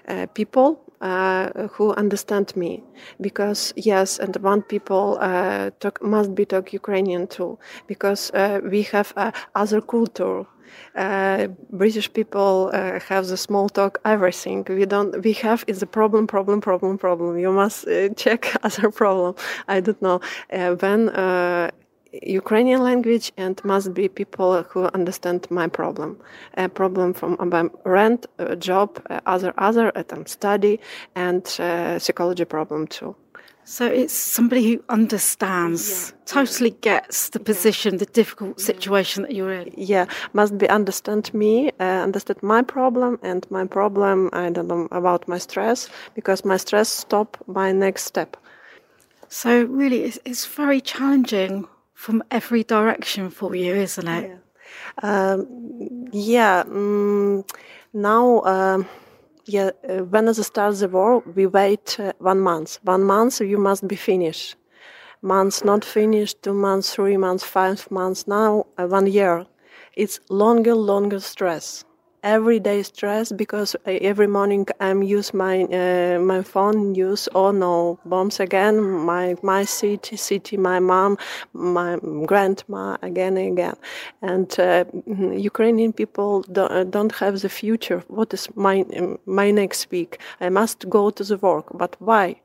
uh, 0.09 0.27
people. 0.35 0.81
Uh, 1.01 1.69
who 1.73 1.93
understand 1.97 2.57
me 2.57 2.83
because 3.21 3.75
yes 3.77 4.19
and 4.19 4.35
one 4.37 4.63
people 4.63 5.19
uh, 5.21 5.69
talk, 5.79 6.03
must 6.03 6.35
be 6.35 6.47
talk 6.47 6.73
ukrainian 6.73 7.27
too 7.27 7.59
because 7.87 8.33
we 8.71 8.81
have 8.83 9.13
other 9.55 9.83
culture 9.83 10.47
uh, 10.95 11.49
British 11.71 12.13
people 12.13 12.71
uh, 12.73 13.01
have 13.01 13.27
the 13.27 13.37
small 13.37 13.69
talk 13.69 13.99
everything. 14.05 14.65
We 14.69 14.87
don't. 14.87 15.23
We 15.23 15.33
have 15.35 15.65
is 15.67 15.83
a 15.83 15.87
problem, 15.87 16.27
problem, 16.27 16.61
problem, 16.61 16.99
problem. 16.99 17.39
You 17.39 17.53
must 17.53 17.87
uh, 17.87 18.09
check 18.11 18.55
other 18.63 18.91
problem. 18.91 19.35
I 19.69 19.81
don't 19.81 20.01
know 20.03 20.21
uh, 20.53 20.75
when. 20.77 21.11
Uh, 22.15 22.19
Ukrainian 22.23 22.83
language 22.83 23.33
and 23.37 23.63
must 23.65 23.95
be 23.95 24.09
people 24.09 24.63
who 24.63 24.85
understand 24.95 25.47
my 25.51 25.69
problem. 25.69 26.19
A 26.57 26.69
problem 26.69 27.13
from 27.15 27.37
um, 27.41 27.71
rent, 27.85 28.27
job, 28.59 29.01
other 29.27 29.53
other, 29.59 29.93
um, 30.13 30.27
study, 30.27 30.81
and 31.15 31.47
psychology 31.47 32.45
problem 32.45 32.87
too. 32.87 33.17
So 33.67 33.87
it's 33.87 34.13
somebody 34.13 34.75
who 34.75 34.85
understands, 34.91 36.13
yeah. 36.13 36.25
totally 36.27 36.71
gets 36.71 37.31
the 37.31 37.41
position, 37.41 37.97
the 37.97 38.05
difficult 38.05 38.61
situation 38.61 39.23
that 39.23 39.33
you're 39.33 39.55
in. 39.55 39.73
Yeah, 39.75 40.05
must 40.35 40.59
be 40.59 40.69
understand 40.69 41.33
me, 41.33 41.71
uh, 41.81 42.03
understand 42.03 42.43
my 42.43 42.61
problem, 42.61 43.19
and 43.23 43.47
my 43.51 43.65
problem. 43.65 44.29
I 44.35 44.51
don't 44.51 44.69
know 44.69 44.87
about 44.91 45.27
my 45.29 45.39
stress 45.39 45.89
because 46.15 46.45
my 46.45 46.59
stress 46.59 46.91
stop 46.91 47.39
my 47.47 47.73
next 47.73 48.05
step. 48.05 48.37
So 49.29 49.63
really, 49.65 50.05
it's, 50.05 50.19
it's 50.27 50.45
very 50.45 50.83
challenging 50.83 51.67
from 51.95 52.23
every 52.31 52.65
direction 52.65 53.31
for 53.31 53.55
you, 53.55 53.75
isn't 53.75 54.09
it? 54.09 54.31
Yeah. 54.31 55.33
Um, 55.33 56.09
yeah 56.13 56.65
um, 56.67 57.45
now. 57.93 58.87
Yeah, 59.47 59.73
uh, 59.87 60.05
when 60.05 60.27
it 60.29 60.35
starts 60.37 60.81
the 60.81 60.89
war, 60.89 61.23
we 61.35 61.47
wait 61.47 62.01
uh, 62.01 62.15
one 62.19 62.41
month. 62.41 62.79
One 62.83 63.05
month, 63.05 63.43
you 63.43 63.59
must 63.59 63.87
be 63.87 63.95
finished. 63.95 64.57
Months 65.21 65.63
not 65.63 65.85
finished, 65.85 66.43
two 66.43 66.55
months, 66.55 66.95
three 66.95 67.19
months, 67.19 67.45
five 67.45 67.91
months. 67.91 68.27
Now, 68.27 68.67
uh, 68.79 68.87
one 68.87 69.07
year. 69.07 69.45
It's 69.97 70.19
longer, 70.31 70.75
longer 70.75 71.21
stress 71.21 71.85
everyday 72.25 72.83
stress 72.83 73.31
because 73.31 73.77
every 73.87 74.27
morning 74.27 74.67
I'm 74.81 75.03
use 75.03 75.35
my 75.35 75.65
uh, 75.65 76.19
my 76.19 76.43
phone 76.43 76.95
use 76.95 77.29
oh 77.35 77.51
no 77.51 78.01
bombs 78.07 78.41
again 78.41 78.81
my 78.81 79.37
my 79.43 79.65
city 79.65 80.17
city 80.17 80.57
my 80.57 80.81
mom 80.81 81.19
my 81.53 81.99
grandma 82.27 82.97
again 83.03 83.37
and 83.37 83.53
again 83.59 83.77
and 84.23 84.59
uh, 84.59 84.85
Ukrainian 85.51 85.93
people 85.93 86.43
don't, 86.51 86.91
don't 86.91 87.13
have 87.13 87.41
the 87.41 87.51
future 87.51 88.03
what 88.09 88.33
is 88.33 88.49
my 88.57 88.85
my 89.27 89.51
next 89.51 89.91
week 89.91 90.19
I 90.41 90.49
must 90.49 90.89
go 90.89 91.11
to 91.11 91.23
the 91.23 91.37
work 91.37 91.67
but 91.75 91.95
why 92.01 92.41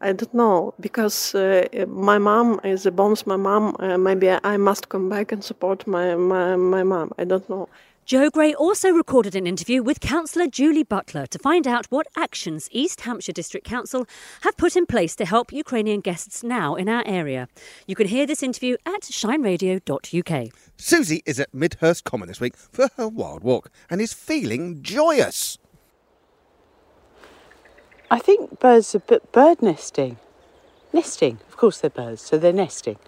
I 0.00 0.12
don't 0.12 0.34
know 0.34 0.74
because 0.80 1.34
uh, 1.34 1.64
my 1.88 2.18
mom 2.18 2.60
is 2.62 2.82
the 2.82 2.90
bombs. 2.90 3.26
My 3.26 3.36
mom, 3.36 3.74
uh, 3.78 3.96
maybe 3.96 4.28
I 4.30 4.56
must 4.58 4.90
come 4.90 5.08
back 5.08 5.32
and 5.32 5.42
support 5.42 5.86
my, 5.86 6.14
my, 6.14 6.56
my 6.56 6.82
mom. 6.82 7.12
I 7.16 7.24
don't 7.24 7.48
know. 7.48 7.68
Jo 8.04 8.28
Gray 8.28 8.52
also 8.52 8.90
recorded 8.90 9.34
an 9.34 9.46
interview 9.46 9.82
with 9.82 9.98
Councillor 9.98 10.46
Julie 10.46 10.82
Butler 10.82 11.24
to 11.24 11.38
find 11.38 11.66
out 11.66 11.86
what 11.86 12.06
actions 12.18 12.68
East 12.70 13.00
Hampshire 13.00 13.32
District 13.32 13.66
Council 13.66 14.06
have 14.42 14.58
put 14.58 14.76
in 14.76 14.84
place 14.84 15.16
to 15.16 15.24
help 15.24 15.54
Ukrainian 15.54 16.00
guests 16.00 16.44
now 16.44 16.74
in 16.74 16.86
our 16.86 17.02
area. 17.06 17.48
You 17.86 17.94
can 17.94 18.06
hear 18.06 18.26
this 18.26 18.42
interview 18.42 18.76
at 18.84 19.04
shineradio.uk. 19.04 20.52
Suzie 20.76 21.22
is 21.24 21.40
at 21.40 21.54
Midhurst 21.54 22.04
Common 22.04 22.28
this 22.28 22.40
week 22.40 22.56
for 22.58 22.90
her 22.98 23.08
Wilde 23.08 23.42
Walk 23.42 23.70
and 23.88 24.02
is 24.02 24.12
feeling 24.12 24.82
joyous. 24.82 25.56
I 28.10 28.18
think 28.18 28.60
birds 28.60 28.94
are 28.94 28.98
bird 28.98 29.62
nesting. 29.62 30.18
Nesting, 30.94 31.40
of 31.48 31.56
course 31.56 31.80
they're 31.80 31.90
birds, 31.90 32.22
so 32.22 32.38
they're 32.38 32.52
nesting. 32.52 32.98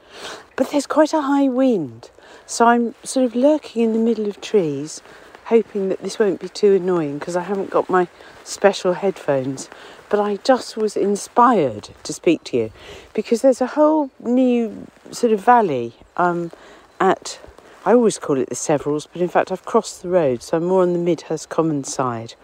But 0.57 0.73
there's 0.73 0.89
quite 0.89 1.13
a 1.13 1.23
high 1.23 1.47
wind. 1.47 2.11
So 2.45 2.67
I'm 2.67 2.97
sort 3.05 3.25
of 3.25 3.37
lurking 3.37 3.81
in 3.81 3.93
the 3.93 4.01
middle 4.01 4.27
of 4.27 4.41
trees, 4.41 5.01
hoping 5.45 5.89
that 5.91 6.03
this 6.03 6.19
won't 6.19 6.41
be 6.41 6.49
too 6.49 6.75
annoying 6.75 7.21
because 7.21 7.37
I 7.37 7.43
haven't 7.43 7.71
got 7.71 7.89
my 7.89 8.09
special 8.43 8.95
headphones. 8.95 9.71
But 10.09 10.19
I 10.19 10.39
just 10.39 10.77
was 10.77 10.97
inspired 10.97 11.91
to 12.03 12.13
speak 12.13 12.43
to 12.45 12.57
you 12.57 12.73
because 13.15 13.43
there's 13.43 13.61
a 13.61 13.69
whole 13.69 14.11
new 14.19 14.89
sort 15.13 15.33
of 15.33 15.39
valley 15.39 15.95
um, 16.17 16.51
at, 16.99 17.39
I 17.85 17.93
always 17.93 18.19
call 18.19 18.37
it 18.37 18.49
the 18.49 18.57
Severals, 18.57 19.07
but 19.07 19.23
in 19.23 19.29
fact 19.29 19.53
I've 19.53 19.65
crossed 19.65 20.03
the 20.03 20.09
road, 20.09 20.43
so 20.43 20.57
I'm 20.57 20.65
more 20.65 20.83
on 20.83 20.93
the 20.93 20.99
Midhurst 20.99 21.51
Common 21.51 21.85
side. 21.85 22.35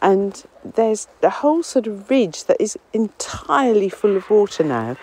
And 0.00 0.42
there's 0.74 1.08
a 1.22 1.30
whole 1.30 1.62
sort 1.62 1.86
of 1.86 2.10
ridge 2.10 2.44
that 2.44 2.60
is 2.60 2.78
entirely 2.92 3.88
full 3.88 4.16
of 4.16 4.28
water 4.30 4.64
now. 4.64 4.96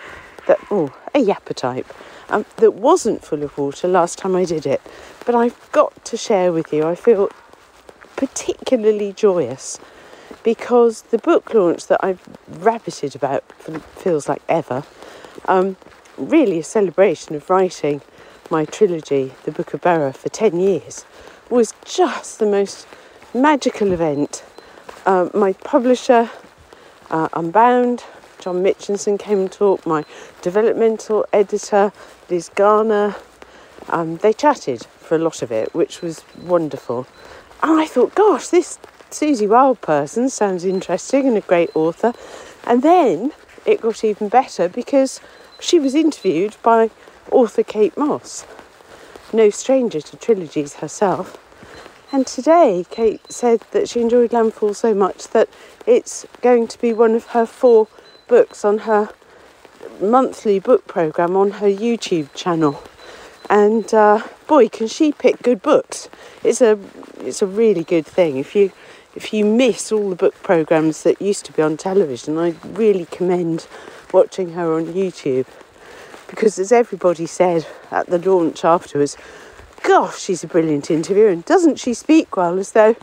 That 0.46 0.58
oh, 0.70 0.94
a 1.14 1.24
yapper 1.24 1.54
type 1.54 1.92
um, 2.28 2.44
that 2.58 2.74
wasn't 2.74 3.24
full 3.24 3.42
of 3.42 3.56
water 3.58 3.88
last 3.88 4.18
time 4.18 4.36
I 4.36 4.44
did 4.44 4.66
it. 4.66 4.80
But 5.24 5.34
I've 5.34 5.70
got 5.72 6.04
to 6.06 6.16
share 6.16 6.52
with 6.52 6.72
you, 6.72 6.86
I 6.86 6.94
feel 6.94 7.28
particularly 8.16 9.12
joyous 9.12 9.78
because 10.42 11.02
the 11.02 11.18
book 11.18 11.52
launch 11.52 11.88
that 11.88 12.02
I've 12.04 12.22
rabbited 12.50 13.14
about 13.14 13.44
feels 13.96 14.28
like 14.28 14.42
ever 14.48 14.84
Um, 15.46 15.76
really 16.16 16.58
a 16.60 16.62
celebration 16.62 17.34
of 17.36 17.50
writing 17.50 18.00
my 18.50 18.64
trilogy, 18.64 19.32
The 19.44 19.52
Book 19.52 19.74
of 19.74 19.80
Bera, 19.80 20.12
for 20.12 20.28
10 20.28 20.58
years 20.60 21.04
was 21.50 21.74
just 21.84 22.38
the 22.38 22.46
most 22.46 22.86
magical 23.34 23.92
event. 23.92 24.42
Uh, 25.06 25.28
my 25.32 25.52
publisher, 25.52 26.28
uh, 27.10 27.28
Unbound, 27.34 28.02
John 28.40 28.56
Mitchinson 28.56 29.16
came 29.20 29.38
and 29.38 29.52
talked, 29.52 29.86
my 29.86 30.04
developmental 30.42 31.24
editor, 31.32 31.92
Liz 32.28 32.50
Garner, 32.56 33.14
um, 33.88 34.16
they 34.16 34.32
chatted 34.32 34.84
for 34.98 35.14
a 35.14 35.18
lot 35.18 35.42
of 35.42 35.52
it, 35.52 35.72
which 35.72 36.02
was 36.02 36.24
wonderful. 36.42 37.06
And 37.62 37.80
I 37.80 37.86
thought, 37.86 38.16
gosh, 38.16 38.48
this 38.48 38.80
Suzie 39.12 39.48
Wilde 39.48 39.80
person 39.80 40.28
sounds 40.28 40.64
interesting 40.64 41.28
and 41.28 41.36
a 41.36 41.40
great 41.40 41.70
author. 41.76 42.12
And 42.66 42.82
then 42.82 43.30
it 43.64 43.80
got 43.80 44.02
even 44.02 44.28
better 44.28 44.68
because 44.68 45.20
she 45.60 45.78
was 45.78 45.94
interviewed 45.94 46.56
by 46.64 46.90
author 47.30 47.62
Kate 47.62 47.96
Mosse, 47.96 48.44
no 49.32 49.50
stranger 49.50 50.00
to 50.00 50.16
trilogies 50.16 50.74
herself. 50.74 51.38
And 52.12 52.26
today, 52.26 52.86
Kate 52.88 53.20
said 53.30 53.62
that 53.72 53.88
she 53.88 54.00
enjoyed 54.00 54.32
Landfall 54.32 54.74
so 54.74 54.94
much 54.94 55.28
that 55.28 55.48
it's 55.86 56.24
going 56.40 56.68
to 56.68 56.80
be 56.80 56.92
one 56.92 57.14
of 57.16 57.26
her 57.28 57.44
four 57.44 57.88
books 58.28 58.64
on 58.64 58.78
her 58.78 59.12
monthly 60.00 60.60
book 60.60 60.86
program 60.86 61.34
on 61.34 61.52
her 61.52 61.66
YouTube 61.66 62.32
channel. 62.34 62.82
And 63.50 63.92
uh, 63.92 64.22
boy, 64.46 64.68
can 64.68 64.86
she 64.86 65.12
pick 65.12 65.42
good 65.42 65.62
books! 65.62 66.08
It's 66.44 66.60
a 66.60 66.78
it's 67.20 67.42
a 67.42 67.46
really 67.46 67.84
good 67.84 68.06
thing. 68.06 68.36
If 68.36 68.54
you 68.54 68.72
if 69.16 69.32
you 69.32 69.44
miss 69.44 69.90
all 69.90 70.10
the 70.10 70.16
book 70.16 70.34
programs 70.42 71.02
that 71.02 71.20
used 71.20 71.44
to 71.46 71.52
be 71.52 71.62
on 71.62 71.76
television, 71.76 72.38
I 72.38 72.54
really 72.64 73.06
commend 73.06 73.66
watching 74.12 74.52
her 74.52 74.74
on 74.74 74.86
YouTube 74.86 75.46
because, 76.28 76.58
as 76.58 76.72
everybody 76.72 77.26
said 77.26 77.66
at 77.90 78.06
the 78.06 78.18
launch 78.18 78.64
afterwards, 78.64 79.16
gosh, 79.82 80.20
she's 80.20 80.44
a 80.44 80.46
brilliant 80.46 80.90
interviewer, 80.90 81.28
and 81.28 81.44
doesn't 81.44 81.78
she 81.78 81.94
speak 81.94 82.36
well? 82.36 82.58
As 82.58 82.72
though, 82.72 82.96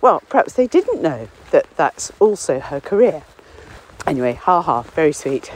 well, 0.00 0.22
perhaps 0.28 0.54
they 0.54 0.66
didn't 0.66 1.02
know 1.02 1.28
that 1.50 1.66
that's 1.76 2.12
also 2.20 2.60
her 2.60 2.80
career. 2.80 3.22
Anyway, 4.06 4.34
ha 4.34 4.62
ha, 4.62 4.82
very 4.82 5.12
sweet. 5.12 5.52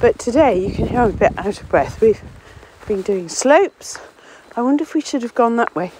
But 0.00 0.18
today 0.18 0.58
you 0.58 0.74
can 0.74 0.88
hear 0.88 1.00
I'm 1.00 1.10
a 1.10 1.12
bit 1.14 1.38
out 1.38 1.60
of 1.60 1.68
breath. 1.68 2.00
We've 2.00 2.20
been 2.86 3.02
doing 3.02 3.28
slopes. 3.28 3.98
I 4.54 4.62
wonder 4.62 4.82
if 4.82 4.94
we 4.94 5.00
should 5.00 5.22
have 5.22 5.34
gone 5.34 5.56
that 5.56 5.74
way. 5.74 5.92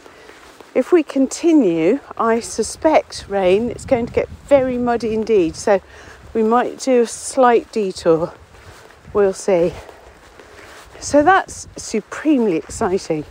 If 0.75 0.93
we 0.93 1.03
continue, 1.03 2.01
I 2.19 2.41
suspect 2.41 3.25
rain, 3.29 3.71
it's 3.71 3.87
going 3.87 4.05
to 4.05 4.13
get 4.13 4.29
very 4.47 4.77
muddy 4.77 5.15
indeed. 5.15 5.57
So 5.57 5.81
we 6.35 6.43
might 6.43 6.79
do 6.81 7.03
a 7.03 7.07
slight 7.07 7.73
detour. 7.73 8.35
We'll 9.15 9.33
see. 9.33 9.73
So 11.01 11.23
that's 11.23 11.67
supremely 11.77 12.57
exciting. 12.57 13.25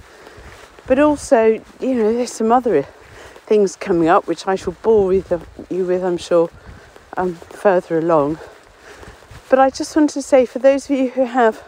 But 0.88 1.00
also, 1.00 1.62
you 1.80 1.96
know, 1.96 2.14
there's 2.14 2.32
some 2.32 2.52
other 2.52 2.84
things 3.46 3.76
coming 3.76 4.08
up 4.08 4.28
which 4.28 4.48
I 4.48 4.56
shall 4.56 4.74
bore 4.82 5.08
with 5.08 5.32
you 5.70 5.86
with, 5.86 6.04
I'm 6.04 6.18
sure, 6.18 6.50
um, 7.18 7.36
further 7.36 7.98
along. 7.98 8.40
But 9.50 9.60
I 9.60 9.70
just 9.70 9.96
wanted 9.96 10.14
to 10.14 10.22
say 10.22 10.46
for 10.46 10.60
those 10.60 10.90
of 10.90 10.98
you 10.98 11.10
who 11.10 11.26
have 11.26 11.64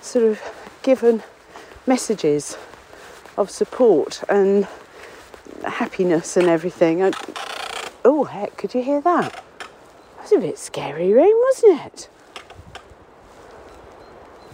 sort 0.00 0.24
of 0.24 0.40
given 0.82 1.22
messages 1.86 2.56
of 3.36 3.50
support 3.50 4.22
and 4.28 4.66
happiness 5.64 6.36
and 6.36 6.48
everything. 6.48 7.02
I, 7.02 7.12
oh, 8.04 8.24
heck, 8.24 8.56
could 8.56 8.74
you 8.74 8.82
hear 8.82 9.00
that? 9.00 9.42
That 9.58 10.22
was 10.22 10.32
a 10.32 10.38
bit 10.38 10.58
scary 10.58 11.12
rain, 11.12 11.34
wasn't 11.34 11.86
it? 11.86 12.08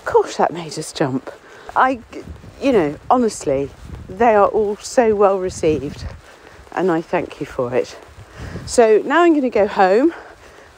Gosh, 0.05 0.37
that 0.37 0.53
made 0.53 0.79
us 0.79 0.93
jump. 0.93 1.31
I, 1.77 2.01
you 2.63 2.71
know, 2.71 2.97
honestly, 3.11 3.71
they 4.09 4.35
are 4.37 4.47
all 4.47 4.77
so 4.77 5.17
well 5.17 5.39
received, 5.39 6.07
and 6.71 6.91
I 6.91 7.01
thank 7.01 7.41
you 7.41 7.47
for 7.47 7.75
it. 7.75 7.99
So 8.67 9.03
now 9.05 9.23
I'm 9.23 9.33
going 9.33 9.43
to 9.43 9.51
go 9.51 9.67
home. 9.67 10.15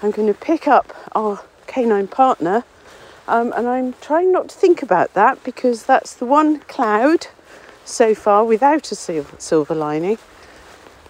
I'm 0.02 0.10
going 0.10 0.28
to 0.28 0.34
pick 0.34 0.66
up 0.66 0.94
our 1.14 1.42
canine 1.66 2.08
partner, 2.08 2.64
um, 3.28 3.52
and 3.54 3.68
I'm 3.68 3.92
trying 4.00 4.32
not 4.32 4.48
to 4.48 4.56
think 4.56 4.82
about 4.82 5.12
that 5.14 5.44
because 5.44 5.84
that's 5.84 6.14
the 6.14 6.24
one 6.24 6.60
cloud 6.60 7.26
so 7.84 8.14
far 8.14 8.44
without 8.44 8.90
a 8.90 8.94
silver, 8.94 9.74
lining. 9.74 10.18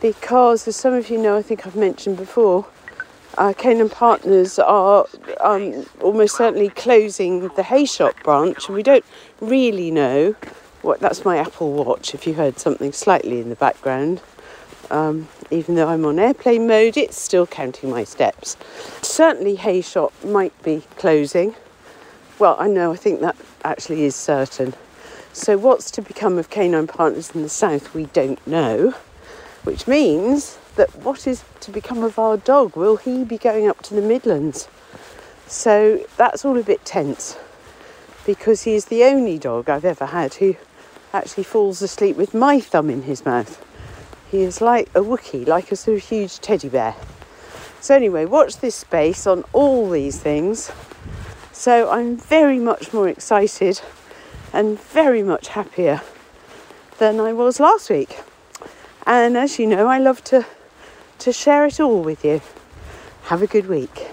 Because, 0.00 0.66
as 0.66 0.74
some 0.74 0.92
of 0.92 1.08
you 1.08 1.18
know, 1.18 1.36
I 1.36 1.42
think 1.42 1.66
I've 1.66 1.76
mentioned 1.76 2.16
before, 2.16 2.66
uh, 3.38 3.52
Canine 3.56 3.88
Partners 3.88 4.58
are 4.58 5.06
um, 5.40 5.86
almost 6.00 6.36
certainly 6.36 6.68
closing 6.68 7.42
the 7.42 7.62
Heyshott 7.62 8.22
branch, 8.24 8.66
and 8.66 8.74
we 8.74 8.82
don't 8.82 9.04
really 9.40 9.90
know 9.90 10.34
That's 11.00 11.24
my 11.24 11.38
Apple 11.38 11.72
Watch. 11.72 12.14
If 12.14 12.26
you 12.26 12.34
heard 12.34 12.58
something 12.58 12.92
slightly 12.92 13.40
in 13.40 13.48
the 13.48 13.56
background, 13.56 14.20
um, 14.90 15.28
even 15.50 15.74
though 15.74 15.88
I'm 15.88 16.04
on 16.04 16.18
airplane 16.18 16.66
mode, 16.66 16.96
it's 16.96 17.16
still 17.16 17.46
counting 17.46 17.90
my 17.90 18.04
steps. 18.04 18.56
Certainly, 19.02 19.56
Heyshott 19.56 20.12
might 20.24 20.60
be 20.62 20.82
closing. 20.96 21.54
Well, 22.38 22.56
I 22.58 22.68
know. 22.68 22.92
I 22.92 22.96
think 22.96 23.20
that 23.20 23.36
actually 23.64 24.04
is 24.04 24.14
certain. 24.14 24.74
So, 25.32 25.56
what's 25.56 25.90
to 25.92 26.02
become 26.02 26.38
of 26.38 26.50
Canine 26.50 26.86
Partners 26.86 27.30
in 27.34 27.42
the 27.42 27.48
South, 27.48 27.94
we 27.94 28.06
don't 28.06 28.44
know, 28.46 28.94
which 29.64 29.86
means 29.86 30.58
that 30.76 30.94
what 30.96 31.26
is 31.26 31.44
to 31.60 31.70
become 31.70 32.02
of 32.02 32.18
our 32.18 32.36
dog? 32.36 32.76
Will 32.76 32.96
he 32.96 33.24
be 33.24 33.38
going 33.38 33.68
up 33.68 33.82
to 33.82 33.94
the 33.94 34.02
Midlands? 34.02 34.68
So 35.46 36.04
that's 36.16 36.44
all 36.44 36.56
a 36.58 36.62
bit 36.62 36.84
tense 36.84 37.36
because 38.24 38.62
he 38.62 38.74
is 38.74 38.86
the 38.86 39.04
only 39.04 39.38
dog 39.38 39.68
I've 39.68 39.84
ever 39.84 40.06
had 40.06 40.34
who 40.34 40.56
actually 41.14 41.44
falls 41.44 41.80
asleep 41.80 42.16
with 42.16 42.34
my 42.34 42.58
thumb 42.60 42.90
in 42.90 43.02
his 43.02 43.24
mouth. 43.24 43.64
He 44.30 44.42
is 44.42 44.60
like 44.60 44.88
a 44.88 45.00
Wookie, 45.00 45.46
like 45.46 45.70
a 45.70 45.76
sort 45.76 45.98
of 45.98 46.02
huge 46.02 46.40
teddy 46.40 46.68
bear. 46.68 46.96
So, 47.80 47.94
anyway, 47.94 48.24
watch 48.24 48.58
this 48.58 48.74
space 48.74 49.26
on 49.26 49.44
all 49.52 49.88
these 49.88 50.18
things. 50.18 50.72
So, 51.52 51.88
I'm 51.88 52.16
very 52.16 52.58
much 52.58 52.92
more 52.92 53.08
excited 53.08 53.80
and 54.52 54.80
very 54.80 55.22
much 55.22 55.48
happier 55.48 56.02
than 56.98 57.20
I 57.20 57.32
was 57.32 57.60
last 57.60 57.90
week. 57.90 58.18
And 59.06 59.36
as 59.36 59.58
you 59.58 59.66
know, 59.66 59.86
I 59.86 59.98
love 59.98 60.24
to 60.24 60.44
to 61.20 61.32
share 61.32 61.64
it 61.64 61.78
all 61.78 62.02
with 62.02 62.24
you. 62.24 62.40
Have 63.24 63.40
a 63.40 63.46
good 63.46 63.66
week. 63.66 64.08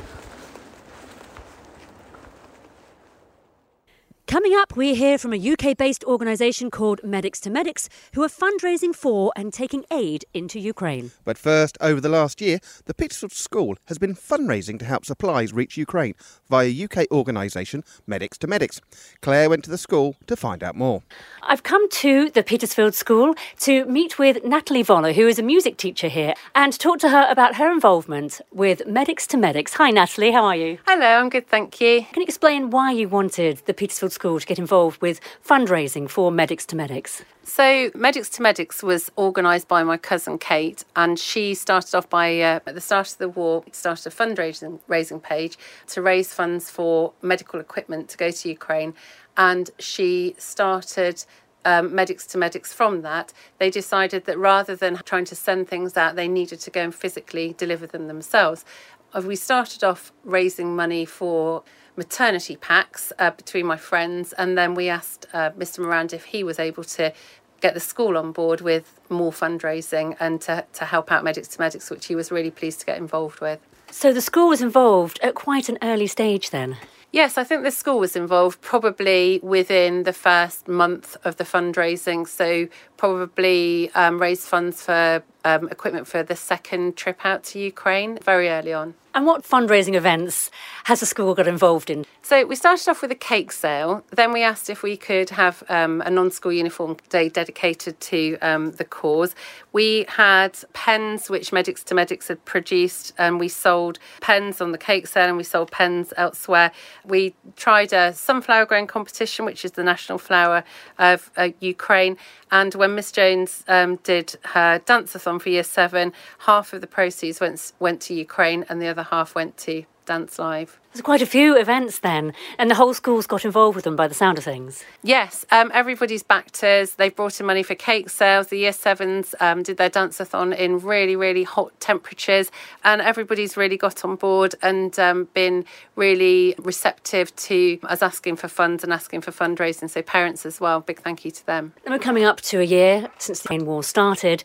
Coming 4.28 4.54
up, 4.56 4.71
we 4.76 4.96
hear 4.96 5.18
from 5.18 5.34
a 5.34 5.52
UK 5.52 5.78
based 5.78 6.04
organisation 6.06 6.72
called 6.72 7.04
Medics 7.04 7.40
to 7.42 7.50
Medics 7.50 7.90
who 8.14 8.24
are 8.24 8.30
fundraising 8.30 8.96
for 8.96 9.32
and 9.36 9.52
taking 9.52 9.84
aid 9.92 10.26
into 10.34 10.60
Ukraine. 10.60 11.12
But 11.26 11.38
first, 11.38 11.78
over 11.82 12.00
the 12.00 12.10
last 12.10 12.42
year, 12.42 12.60
the 12.86 12.94
Petersfield 12.94 13.32
School 13.32 13.76
has 13.86 13.98
been 13.98 14.16
fundraising 14.16 14.80
to 14.80 14.86
help 14.86 15.06
supplies 15.06 15.54
reach 15.54 15.78
Ukraine 15.78 16.16
via 16.50 16.72
UK 16.72 17.08
organisation 17.12 17.84
Medics 18.08 18.38
to 18.40 18.48
Medics. 18.48 18.82
Claire 19.22 19.50
went 19.50 19.64
to 19.66 19.70
the 19.70 19.78
school 19.78 20.16
to 20.28 20.36
find 20.36 20.64
out 20.64 20.76
more. 20.76 21.04
I've 21.42 21.64
come 21.64 21.90
to 21.90 22.30
the 22.30 22.44
Petersfield 22.44 22.94
School 22.94 23.36
to 23.62 23.86
meet 23.86 24.20
with 24.20 24.44
Natalie 24.44 24.84
Voller, 24.84 25.14
who 25.14 25.28
is 25.28 25.40
a 25.40 25.44
music 25.44 25.78
teacher 25.78 26.08
here, 26.08 26.34
and 26.56 26.78
talk 26.78 27.00
to 27.00 27.10
her 27.10 27.28
about 27.30 27.56
her 27.56 27.72
involvement 27.72 28.40
with 28.52 28.86
Medics 28.88 29.28
to 29.28 29.38
Medics. 29.38 29.74
Hi, 29.74 29.90
Natalie, 29.90 30.32
how 30.32 30.46
are 30.46 30.56
you? 30.56 30.78
Hello, 30.88 31.06
I'm 31.06 31.30
good, 31.30 31.48
thank 31.48 31.82
you. 31.82 32.06
Can 32.14 32.22
you 32.22 32.26
explain 32.26 32.70
why 32.70 32.92
you 32.92 33.10
wanted 33.10 33.62
the 33.66 33.74
Petersfield 33.74 34.14
School 34.14 34.40
to 34.40 34.46
get 34.46 34.60
involved 34.62 35.02
with 35.02 35.19
fundraising 35.45 36.10
for 36.10 36.32
Medics 36.32 36.65
to 36.67 36.76
Medics? 36.76 37.24
So, 37.43 37.91
Medics 37.95 38.30
to 38.36 38.41
Medics 38.41 38.84
was 38.84 39.12
organised 39.17 39.67
by 39.67 39.82
my 39.84 39.97
cousin 39.97 40.38
Kate, 40.38 40.86
and 40.95 41.17
she 41.19 41.56
started 41.56 41.93
off 41.97 42.08
by, 42.10 42.28
uh, 42.39 42.60
at 42.67 42.76
the 42.76 42.82
start 42.89 43.08
of 43.13 43.17
the 43.17 43.30
war, 43.30 43.63
started 43.71 44.08
a 44.08 44.15
fundraising 44.21 44.80
raising 44.88 45.19
page 45.19 45.58
to 45.88 46.02
raise 46.02 46.34
funds 46.34 46.69
for 46.69 47.13
medical 47.21 47.60
equipment 47.60 48.10
to 48.10 48.17
go 48.17 48.30
to 48.32 48.50
Ukraine. 48.50 48.93
And 49.36 49.65
she 49.80 50.36
started 50.38 51.26
um, 51.65 51.93
medics 51.93 52.26
to 52.28 52.38
medics 52.38 52.74
from 52.74 53.02
that, 53.02 53.34
they 53.60 53.69
decided 53.69 54.26
that 54.26 54.38
rather 54.38 54.76
than 54.76 54.95
trying 55.06 55.26
to 55.26 55.36
send 55.36 55.67
things 55.67 55.95
out, 55.97 56.15
they 56.15 56.28
needed 56.28 56.60
to 56.62 56.71
go 56.71 56.82
and 56.82 56.93
physically 56.93 57.54
deliver 57.58 57.88
them 57.88 58.08
themselves. 58.08 58.65
Uh, 59.13 59.21
we 59.26 59.36
started 59.36 59.84
off 59.84 60.12
raising 60.24 60.76
money 60.76 61.06
for 61.06 61.63
maternity 62.02 62.56
packs 62.56 63.14
uh, 63.20 63.30
between 63.30 63.68
my 63.68 63.78
friends, 63.78 64.34
and 64.34 64.58
then 64.58 64.74
we 64.74 64.90
asked 64.90 65.28
uh, 65.34 65.52
Mr. 65.52 65.78
Miranda 65.86 66.16
if 66.16 66.26
he 66.26 66.44
was 66.44 66.58
able 66.58 66.84
to 66.84 67.14
get 67.60 67.76
the 67.76 67.80
school 67.80 68.18
on 68.18 68.32
board 68.32 68.60
with 68.60 69.00
more 69.10 69.32
fundraising 69.32 70.18
and 70.20 70.42
to, 70.42 70.66
to 70.74 70.84
help 70.86 71.12
out 71.12 71.24
Medics 71.24 71.48
to 71.50 71.62
Medics, 71.62 71.92
which 71.92 72.08
he 72.08 72.16
was 72.16 72.32
really 72.32 72.50
pleased 72.50 72.80
to 72.80 72.88
get 72.88 72.98
involved 72.98 73.40
with. 73.40 73.60
So 73.92 74.12
the 74.12 74.22
school 74.22 74.50
was 74.50 74.64
involved 74.64 75.20
at 75.22 75.36
quite 75.36 75.70
an 75.70 75.78
early 75.84 76.08
stage 76.08 76.50
then? 76.50 76.78
Yes, 77.12 77.38
I 77.38 77.44
think 77.44 77.62
the 77.62 77.72
school 77.72 78.00
was 78.00 78.16
involved 78.16 78.62
probably 78.62 79.40
within 79.44 80.04
the 80.04 80.14
first 80.14 80.68
month 80.68 81.18
of 81.24 81.36
the 81.36 81.44
fundraising. 81.44 82.26
So, 82.28 82.68
probably 82.96 83.92
um, 83.94 84.20
raised 84.20 84.48
funds 84.48 84.82
for 84.82 85.22
um, 85.44 85.68
equipment 85.70 86.08
for 86.08 86.24
the 86.24 86.36
second 86.36 86.96
trip 86.96 87.26
out 87.26 87.44
to 87.46 87.60
Ukraine 87.60 88.18
very 88.24 88.50
early 88.50 88.74
on. 88.74 88.96
And 89.14 89.26
what 89.26 89.44
fundraising 89.44 89.96
events 89.96 90.50
has 90.86 91.02
the 91.02 91.06
school 91.06 91.36
got 91.36 91.46
involved 91.46 91.90
in? 91.90 92.06
So 92.22 92.46
we 92.46 92.56
started 92.56 92.88
off 92.88 93.02
with 93.02 93.12
a 93.12 93.16
cake 93.16 93.52
sale. 93.52 94.06
Then 94.12 94.32
we 94.32 94.42
asked 94.42 94.70
if 94.70 94.84
we 94.84 94.96
could 94.96 95.32
have 95.32 95.64
um, 95.68 96.02
a 96.06 96.10
non-school 96.10 96.54
uniform 96.54 96.96
day 97.10 97.28
dedicated 97.28 98.00
to 98.00 98.38
um, 98.42 98.72
the 98.72 98.86
cause. 98.86 99.36
We 99.74 100.06
had 100.08 100.58
pens 100.72 101.30
which 101.30 101.52
Medics 101.52 101.84
to 101.86 101.96
Medics 101.96 102.30
had 102.30 102.44
produced, 102.46 103.12
and 103.18 103.38
we 103.38 103.50
sold 103.50 104.00
pens 104.22 104.62
on 104.62 104.72
the 104.72 104.78
cake 104.78 105.08
sale, 105.08 105.28
and 105.28 105.36
we 105.36 105.44
sold 105.44 105.72
pens 105.72 106.14
elsewhere. 106.16 106.72
We 107.04 107.36
tried 107.58 107.92
a 107.92 108.14
sunflower 108.14 108.66
growing 108.68 108.88
competition, 108.88 109.44
which 109.44 109.66
is 109.66 109.72
the 109.72 109.84
national 109.84 110.20
flower 110.20 110.64
of 111.00 111.32
uh, 111.36 111.50
Ukraine. 111.60 112.16
And 112.50 112.74
when 112.76 112.96
Miss 112.96 113.12
Jones 113.12 113.64
um, 113.68 113.98
did 113.98 114.36
her 114.44 114.80
dance-a-thon 114.80 115.31
for 115.39 115.50
Year 115.50 115.63
Seven, 115.63 116.13
half 116.39 116.74
of 116.74 116.82
the 116.82 116.88
proceeds 116.88 117.39
went 117.39 117.74
went 117.80 118.02
to 118.02 118.13
Ukraine, 118.13 118.65
and 118.70 118.82
the 118.82 118.88
other 118.88 119.04
half 119.04 119.36
went 119.36 119.58
to 119.58 119.86
Dance 120.06 120.39
Live. 120.39 120.80
There's 120.91 121.04
quite 121.04 121.22
a 121.22 121.26
few 121.26 121.56
events 121.58 122.00
then, 122.00 122.34
and 122.58 122.70
the 122.70 122.76
whole 122.76 122.94
school's 122.94 123.26
got 123.26 123.46
involved 123.46 123.76
with 123.76 123.86
them 123.86 123.96
by 123.96 124.10
the 124.10 124.13
sound 124.13 124.38
of 124.38 124.44
things. 124.44 124.84
Yes, 125.04 125.46
um, 125.50 125.72
everybody's 125.74 126.22
backed 126.22 126.62
us. 126.65 126.94
They've 126.94 127.15
brought 127.15 127.39
in 127.39 127.46
money 127.46 127.63
for 127.63 127.76
cake 127.76 128.10
sales. 128.10 128.48
The 128.48 128.58
year 128.58 128.74
sevens 128.74 129.34
um, 129.39 129.63
did 129.63 129.78
their 129.78 129.88
dance-a-thon 129.89 130.52
in 130.52 130.80
really, 130.80 131.15
really 131.15 131.44
hot 131.44 131.80
temperatures, 131.80 132.52
and 132.84 133.00
everybody's 133.00 133.56
really 133.56 133.78
got 133.78 134.04
on 134.04 134.17
board 134.17 134.56
and 134.62 134.98
um, 135.00 135.30
been 135.34 135.63
really 135.96 136.56
receptive 136.58 137.34
to 137.38 137.80
us 137.84 138.02
asking 138.02 138.36
for 138.36 138.50
funds 138.50 138.84
and 138.84 138.91
asking 138.91 139.22
for 139.22 139.32
fundraising. 139.32 139.89
So 139.89 140.02
parents 140.02 140.46
as 140.46 140.60
well, 140.60 140.82
big 140.82 141.00
thank 141.00 141.24
you 141.24 141.32
to 141.32 141.46
them. 141.46 141.72
And 141.86 141.94
we're 141.94 142.00
coming 142.00 142.26
up 142.26 142.41
to 142.41 142.60
a 142.60 142.65
year 142.65 143.08
since 143.17 143.39
the 143.39 143.54
Ukraine 143.54 143.65
war 143.65 143.82
started. 143.82 144.44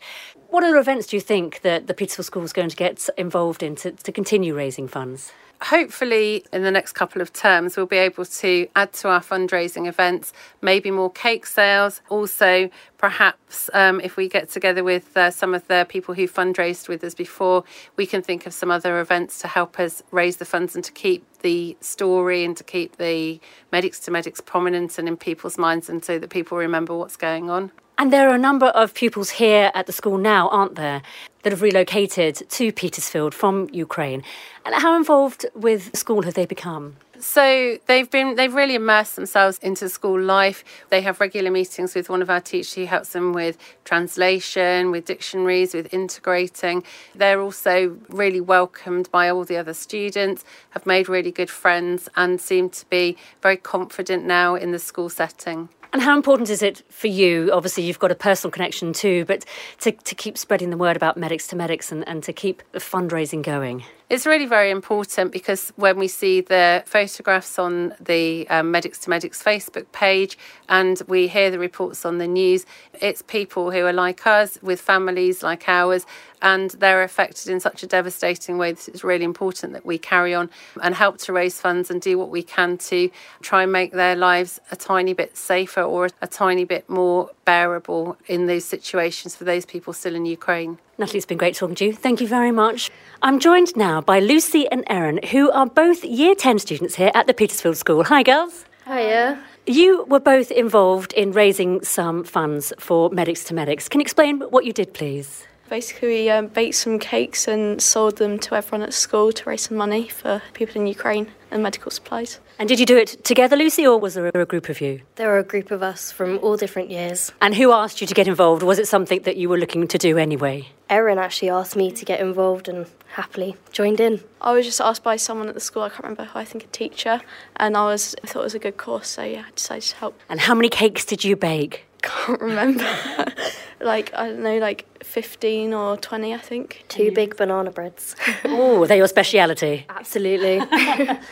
What 0.57 0.63
other 0.63 0.77
events 0.77 1.05
do 1.05 1.17
you 1.17 1.21
think 1.21 1.61
that 1.61 1.85
the 1.85 1.93
Petersfield 1.93 2.25
School 2.25 2.41
is 2.41 2.51
going 2.51 2.69
to 2.69 2.75
get 2.75 3.07
involved 3.15 3.61
in 3.61 3.75
to, 3.75 3.91
to 3.91 4.11
continue 4.11 4.55
raising 4.55 4.87
funds? 4.87 5.31
Hopefully 5.61 6.45
in 6.53 6.61
the 6.61 6.71
next 6.71 6.93
couple 6.93 7.21
of 7.21 7.33
terms 7.33 7.75
we'll 7.75 7.85
be 7.85 7.97
able 7.97 8.25
to 8.25 8.67
add 8.75 8.93
to 8.93 9.09
our 9.09 9.19
fundraising 9.19 9.87
events 9.87 10.31
maybe 10.61 10.91
more 10.91 11.11
cake 11.11 11.45
sales 11.45 12.01
also 12.09 12.69
perhaps 12.97 13.69
um, 13.73 13.99
if 14.01 14.17
we 14.17 14.27
get 14.27 14.49
together 14.49 14.83
with 14.83 15.15
uh, 15.17 15.31
some 15.31 15.55
of 15.55 15.67
the 15.67 15.85
people 15.89 16.13
who 16.13 16.27
fundraised 16.27 16.87
with 16.87 17.03
us 17.03 17.15
before 17.15 17.63
we 17.95 18.05
can 18.05 18.21
think 18.21 18.45
of 18.45 18.53
some 18.53 18.69
other 18.69 18.99
events 18.99 19.39
to 19.39 19.47
help 19.47 19.79
us 19.79 20.03
raise 20.11 20.37
the 20.37 20.45
funds 20.45 20.75
and 20.75 20.83
to 20.83 20.91
keep 20.91 21.25
the 21.39 21.75
story 21.81 22.43
and 22.43 22.55
to 22.55 22.63
keep 22.63 22.97
the 22.97 23.39
medics 23.71 23.99
to 23.99 24.11
medics 24.11 24.39
prominent 24.39 24.97
and 24.99 25.07
in 25.07 25.17
people's 25.17 25.57
minds 25.57 25.89
and 25.89 26.05
so 26.05 26.19
that 26.19 26.29
people 26.29 26.57
remember 26.57 26.95
what's 26.95 27.17
going 27.17 27.49
on 27.49 27.71
and 27.99 28.13
there 28.13 28.29
are 28.29 28.35
a 28.35 28.37
number 28.37 28.67
of 28.67 28.93
pupils 28.93 29.31
here 29.31 29.71
at 29.73 29.87
the 29.87 29.91
school 29.91 30.19
now, 30.19 30.49
aren't 30.49 30.75
there, 30.75 31.01
that 31.41 31.51
have 31.51 31.63
relocated 31.63 32.47
to 32.47 32.71
Petersfield 32.71 33.33
from 33.33 33.69
Ukraine. 33.73 34.21
And 34.67 34.75
how 34.75 34.97
involved 34.97 35.45
with 35.55 35.95
school 35.95 36.23
have 36.23 36.33
they 36.33 36.45
become? 36.45 36.97
So 37.19 37.77
they've 37.85 38.11
been 38.11 38.35
they've 38.35 38.53
really 38.53 38.75
immersed 38.75 39.15
themselves 39.15 39.59
into 39.59 39.87
school 39.87 40.19
life. 40.19 40.61
They 40.89 40.99
have 41.01 41.21
regular 41.21 41.49
meetings 41.49 41.95
with 41.95 42.09
one 42.09 42.21
of 42.21 42.29
our 42.29 42.41
teachers 42.41 42.73
who 42.73 42.85
helps 42.85 43.13
them 43.13 43.31
with 43.31 43.57
translation, 43.85 44.91
with 44.91 45.05
dictionaries, 45.05 45.73
with 45.73 45.93
integrating. 45.93 46.83
They're 47.15 47.39
also 47.39 47.97
really 48.09 48.41
welcomed 48.41 49.09
by 49.09 49.29
all 49.29 49.45
the 49.45 49.55
other 49.55 49.73
students, 49.73 50.43
have 50.71 50.85
made 50.85 51.07
really 51.07 51.31
good 51.31 51.49
friends 51.49 52.09
and 52.17 52.41
seem 52.41 52.69
to 52.71 52.85
be 52.89 53.15
very 53.41 53.57
confident 53.57 54.25
now 54.25 54.55
in 54.55 54.73
the 54.73 54.79
school 54.79 55.07
setting. 55.07 55.69
And 55.93 56.01
how 56.01 56.17
important 56.17 56.49
is 56.49 56.61
it 56.61 56.83
for 56.89 57.07
you? 57.07 57.51
Obviously, 57.53 57.83
you've 57.83 57.99
got 57.99 58.11
a 58.11 58.15
personal 58.15 58.51
connection 58.51 58.91
too, 58.91 59.23
but 59.23 59.45
to, 59.79 59.93
to 59.93 60.13
keep 60.13 60.37
spreading 60.37 60.71
the 60.71 60.77
word 60.77 60.97
about 60.97 61.15
medics 61.15 61.47
to 61.47 61.55
medics 61.55 61.89
and, 61.89 62.05
and 62.05 62.21
to 62.23 62.33
keep 62.33 62.63
the 62.73 62.79
fundraising 62.79 63.41
going? 63.41 63.85
It's 64.09 64.25
really 64.25 64.45
very 64.45 64.71
important 64.71 65.33
because 65.33 65.73
when 65.75 65.97
we 65.97 66.07
see 66.07 66.39
the 66.39 66.81
photographs 66.85 67.59
on 67.59 67.93
the 67.99 68.47
um, 68.47 68.71
Medics 68.71 68.99
to 68.99 69.09
Medics 69.09 69.43
Facebook 69.43 69.91
page 69.91 70.37
and 70.69 71.01
we 71.09 71.27
hear 71.27 71.51
the 71.51 71.59
reports 71.59 72.05
on 72.05 72.17
the 72.17 72.25
news, 72.25 72.65
it's 73.01 73.21
people 73.21 73.69
who 73.69 73.85
are 73.85 73.91
like 73.91 74.25
us 74.25 74.57
with 74.61 74.79
families 74.79 75.43
like 75.43 75.67
ours 75.67 76.05
and 76.41 76.71
they're 76.71 77.03
affected 77.03 77.49
in 77.49 77.59
such 77.59 77.83
a 77.83 77.87
devastating 77.87 78.57
way 78.57 78.71
that 78.71 78.87
it's 78.87 79.03
really 79.03 79.25
important 79.25 79.73
that 79.73 79.85
we 79.85 79.97
carry 79.97 80.33
on 80.33 80.49
and 80.81 80.95
help 80.95 81.17
to 81.17 81.33
raise 81.33 81.59
funds 81.59 81.91
and 81.91 82.01
do 82.01 82.17
what 82.17 82.29
we 82.29 82.43
can 82.43 82.77
to 82.77 83.11
try 83.41 83.63
and 83.63 83.73
make 83.73 83.91
their 83.91 84.15
lives 84.15 84.57
a 84.71 84.77
tiny 84.77 85.11
bit 85.11 85.35
safer 85.35 85.81
or 85.81 86.07
a 86.21 86.27
tiny 86.27 86.63
bit 86.63 86.89
more 86.89 87.29
bearable 87.43 88.15
in 88.27 88.45
those 88.45 88.63
situations 88.63 89.35
for 89.35 89.43
those 89.43 89.65
people 89.65 89.91
still 89.91 90.15
in 90.15 90.25
Ukraine. 90.25 90.77
Natalie, 90.99 91.17
it's 91.17 91.27
been 91.27 91.37
great 91.37 91.53
talking 91.53 91.75
to 91.75 91.85
you. 91.85 91.93
Thank 91.93 92.21
you 92.21 92.27
very 92.27 92.51
much. 92.51 92.89
I'm 93.21 93.39
joined 93.39 93.75
now 93.75 94.01
by 94.01 94.19
Lucy 94.19 94.67
and 94.69 94.83
Erin, 94.87 95.19
who 95.29 95.51
are 95.51 95.67
both 95.67 96.03
Year 96.03 96.33
10 96.33 96.57
students 96.57 96.95
here 96.95 97.11
at 97.13 97.27
the 97.27 97.35
Petersfield 97.35 97.77
School. 97.77 98.03
Hi, 98.05 98.23
girls. 98.23 98.65
Hiya. 98.87 99.39
You 99.67 100.05
were 100.05 100.19
both 100.19 100.49
involved 100.49 101.13
in 101.13 101.33
raising 101.33 101.83
some 101.83 102.23
funds 102.23 102.73
for 102.79 103.11
Medics 103.11 103.43
to 103.43 103.53
Medics. 103.53 103.87
Can 103.87 103.99
you 103.99 104.05
explain 104.05 104.39
what 104.39 104.65
you 104.65 104.73
did, 104.73 104.95
please? 104.95 105.45
Basically, 105.69 106.07
we 106.07 106.29
um, 106.29 106.47
baked 106.47 106.75
some 106.75 106.97
cakes 106.97 107.47
and 107.47 107.81
sold 107.81 108.17
them 108.17 108.39
to 108.39 108.55
everyone 108.55 108.87
at 108.87 108.93
school 108.93 109.33
to 109.33 109.49
raise 109.49 109.63
some 109.63 109.77
money 109.77 110.07
for 110.07 110.41
people 110.53 110.79
in 110.79 110.87
Ukraine 110.87 111.31
and 111.51 111.61
medical 111.61 111.91
supplies. 111.91 112.39
And 112.59 112.67
did 112.67 112.79
you 112.79 112.85
do 112.85 112.97
it 112.97 113.23
together, 113.23 113.55
Lucy, 113.55 113.85
or 113.85 113.99
was 113.99 114.15
there 114.15 114.31
a 114.33 114.45
group 114.45 114.69
of 114.69 114.81
you? 114.81 115.01
There 115.15 115.27
were 115.27 115.39
a 115.39 115.43
group 115.43 115.69
of 115.69 115.83
us 115.83 116.11
from 116.11 116.39
all 116.39 116.57
different 116.57 116.89
years. 116.89 117.31
And 117.41 117.53
who 117.53 117.71
asked 117.71 118.01
you 118.01 118.07
to 118.07 118.13
get 118.13 118.27
involved? 118.27 118.63
Was 118.63 118.79
it 118.79 118.87
something 118.87 119.21
that 119.23 119.37
you 119.37 119.49
were 119.49 119.57
looking 119.57 119.87
to 119.89 119.97
do 119.97 120.17
anyway? 120.17 120.69
Erin 120.89 121.19
actually 121.19 121.49
asked 121.49 121.75
me 121.75 121.91
to 121.91 122.05
get 122.05 122.19
involved 122.19 122.67
and 122.67 122.87
happily 123.13 123.55
joined 123.71 123.99
in. 123.99 124.21
I 124.41 124.53
was 124.53 124.65
just 124.65 124.81
asked 124.81 125.03
by 125.03 125.17
someone 125.17 125.49
at 125.49 125.53
the 125.53 125.59
school, 125.59 125.83
I 125.83 125.89
can't 125.89 126.03
remember 126.03 126.25
who, 126.25 126.39
I 126.39 126.45
think 126.45 126.63
a 126.63 126.67
teacher, 126.67 127.21
and 127.57 127.75
I 127.75 127.85
was 127.85 128.15
I 128.23 128.27
thought 128.27 128.39
it 128.39 128.43
was 128.43 128.55
a 128.55 128.59
good 128.59 128.77
course, 128.77 129.09
so 129.09 129.23
yeah, 129.23 129.43
I 129.47 129.51
decided 129.51 129.83
to 129.83 129.95
help. 129.97 130.19
And 130.29 130.39
how 130.39 130.55
many 130.55 130.69
cakes 130.69 131.03
did 131.03 131.23
you 131.23 131.35
bake? 131.35 131.85
Can't 132.01 132.41
remember. 132.41 132.85
like, 133.79 134.13
I 134.13 134.27
don't 134.27 134.43
know, 134.43 134.57
like 134.57 134.85
15 135.03 135.73
or 135.73 135.97
20, 135.97 136.33
I 136.33 136.37
think. 136.37 136.85
Two 136.87 137.11
mm. 137.11 137.15
big 137.15 137.37
banana 137.37 137.71
breads. 137.71 138.15
oh, 138.45 138.85
they're 138.85 138.97
your 138.97 139.07
speciality. 139.07 139.85
Absolutely. 139.89 140.57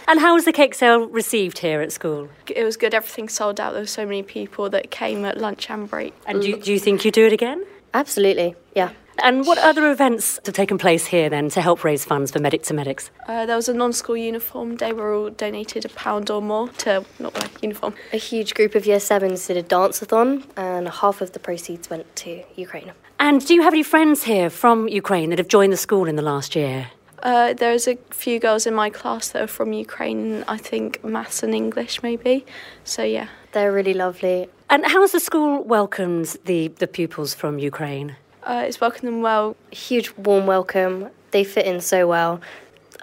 and 0.08 0.20
how 0.20 0.34
was 0.34 0.46
the 0.46 0.54
cake 0.54 0.74
sale 0.74 1.08
received 1.08 1.60
here 1.60 1.82
at 1.82 1.92
school? 1.92 2.30
It 2.48 2.64
was 2.64 2.78
good. 2.78 2.94
Everything 2.94 3.30
sold 3.30 3.60
out. 3.60 3.74
There 3.74 3.82
were 3.82 3.88
so 3.88 4.06
many 4.06 4.24
people 4.24 4.70
that 4.70 4.92
came 4.92 5.26
at 5.26 5.38
lunch 5.38 5.70
and 5.70 5.90
break. 5.90 6.14
And 6.26 6.42
do 6.42 6.50
you, 6.50 6.58
mm. 6.58 6.64
do 6.64 6.74
you 6.74 6.80
think 6.80 7.06
you 7.06 7.12
do 7.12 7.26
it 7.26 7.34
again? 7.34 7.66
Absolutely, 7.94 8.56
yeah. 8.76 8.90
And 9.24 9.46
what 9.46 9.58
other 9.58 9.90
events 9.92 10.40
have 10.46 10.54
taken 10.54 10.78
place 10.78 11.06
here 11.08 11.30
then 11.30 11.50
to 11.50 11.62
help 11.62 11.84
raise 11.84 12.06
funds 12.06 12.32
for 12.32 12.40
Medic 12.40 12.64
to 12.64 12.74
Medics? 12.74 13.10
Uh, 13.28 13.46
there 13.46 13.56
was 13.56 13.70
a 13.70 13.74
non-school 13.74 14.18
uniform 14.18 14.76
day 14.76 14.94
where 14.94 15.14
all 15.14 15.30
donated 15.30 15.86
a 15.86 15.90
pound 15.90 16.30
or 16.30 16.42
more 16.42 16.70
to 16.70 17.06
not 17.20 17.34
wear 17.34 17.50
uniform. 17.62 17.94
A 18.14 18.18
huge 18.18 18.54
group 18.54 18.76
of 18.76 18.86
year 18.86 19.00
sevens 19.00 19.48
did 19.48 19.58
a 19.58 19.64
dance-a-thon 19.64 20.44
and 20.58 20.88
half 20.88 21.22
of 21.22 21.32
the 21.32 21.40
proceeds 21.40 21.90
went 21.90 22.14
to 22.18 22.44
Ukraine. 22.56 22.92
And 23.20 23.46
do 23.46 23.54
you 23.54 23.62
have 23.62 23.74
any 23.74 23.84
friends 23.84 24.24
here 24.24 24.50
from 24.50 24.88
Ukraine 24.88 25.30
that 25.30 25.40
have 25.40 25.48
joined 25.48 25.72
the 25.74 25.78
school 25.78 26.08
in 26.08 26.16
the 26.18 26.22
last 26.22 26.56
year? 26.56 26.92
Uh, 27.24 27.54
there's 27.54 27.88
a 27.88 27.98
few 28.12 28.40
girls 28.40 28.68
in 28.68 28.76
my 28.76 28.90
class 28.90 29.30
that 29.30 29.42
are 29.42 29.48
from 29.48 29.74
Ukraine, 29.74 30.44
I 30.48 30.58
think 30.58 31.04
maths 31.04 31.42
and 31.42 31.56
English 31.56 32.04
maybe. 32.04 32.46
So 32.84 33.04
yeah. 33.04 33.30
They're 33.56 33.72
really 33.72 33.94
lovely. 33.94 34.50
And 34.70 34.86
how 34.86 35.00
has 35.00 35.14
the 35.14 35.22
school 35.22 35.64
welcomed 35.64 36.36
the, 36.44 36.68
the 36.68 36.88
pupils 36.88 37.34
from 37.34 37.58
Ukraine? 37.58 38.18
Uh, 38.46 38.64
it's 38.68 38.80
welcomed 38.80 39.08
them 39.08 39.22
well. 39.22 39.56
Huge 39.72 40.12
warm 40.18 40.46
welcome. 40.46 41.10
They 41.32 41.44
fit 41.44 41.66
in 41.66 41.82
so 41.82 42.08
well. 42.08 42.40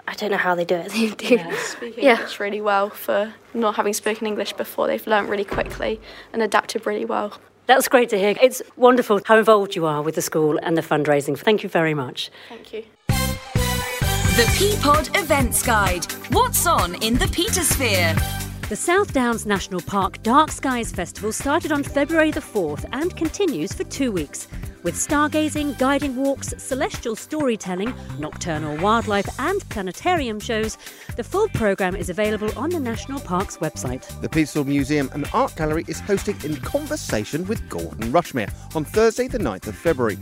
I 0.07 0.13
don't 0.13 0.31
know 0.31 0.37
how 0.37 0.55
they 0.55 0.65
do 0.65 0.75
it. 0.75 0.91
They 0.91 1.09
do. 1.09 1.35
Yeah, 1.35 1.55
speak 1.57 1.97
English 1.97 2.39
really 2.39 2.61
well 2.61 2.89
for 2.89 3.33
not 3.53 3.75
having 3.75 3.93
spoken 3.93 4.25
English 4.27 4.53
before. 4.53 4.87
They've 4.87 5.05
learnt 5.05 5.29
really 5.29 5.45
quickly 5.45 5.99
and 6.31 6.41
adapted 6.41 6.85
really 6.85 7.05
well. 7.05 7.39
That's 7.65 7.87
great 7.87 8.09
to 8.09 8.17
hear. 8.17 8.35
It's 8.41 8.61
wonderful 8.75 9.21
how 9.25 9.37
involved 9.37 9.75
you 9.75 9.85
are 9.85 10.01
with 10.01 10.15
the 10.15 10.21
school 10.21 10.59
and 10.61 10.75
the 10.77 10.81
fundraising. 10.81 11.37
Thank 11.37 11.63
you 11.63 11.69
very 11.69 11.93
much. 11.93 12.29
Thank 12.49 12.73
you. 12.73 12.83
The 13.07 14.51
P 14.57 14.75
pod 14.81 15.09
Events 15.15 15.61
Guide. 15.63 16.05
What's 16.31 16.65
on 16.65 16.95
in 16.95 17.13
the 17.15 17.25
Petersphere? 17.25 18.42
The 18.73 18.77
South 18.77 19.13
Downs 19.13 19.45
National 19.45 19.81
Park 19.81 20.23
Dark 20.23 20.49
Skies 20.49 20.91
Festival 20.91 21.31
started 21.31 21.71
on 21.71 21.83
February 21.83 22.31
the 22.31 22.39
4th 22.39 22.89
and 22.91 23.15
continues 23.15 23.71
for 23.71 23.83
two 23.83 24.11
weeks. 24.11 24.47
With 24.81 24.95
stargazing, 24.95 25.77
guiding 25.77 26.15
walks, 26.15 26.55
celestial 26.57 27.15
storytelling, 27.15 27.93
nocturnal 28.17 28.75
wildlife, 28.77 29.29
and 29.39 29.61
planetarium 29.69 30.39
shows, 30.39 30.79
the 31.17 31.23
full 31.23 31.49
programme 31.49 31.95
is 31.95 32.09
available 32.09 32.49
on 32.57 32.71
the 32.71 32.79
National 32.79 33.19
Park's 33.19 33.57
website. 33.57 34.09
The 34.21 34.29
Petersfield 34.29 34.67
Museum 34.67 35.07
and 35.13 35.29
Art 35.35 35.55
Gallery 35.55 35.85
is 35.87 35.99
hosting 35.99 36.41
In 36.43 36.55
Conversation 36.55 37.45
with 37.45 37.69
Gordon 37.69 38.11
Rushmer 38.11 38.47
on 38.73 38.85
Thursday, 38.85 39.27
the 39.27 39.37
9th 39.37 39.67
of 39.67 39.75
February. 39.75 40.17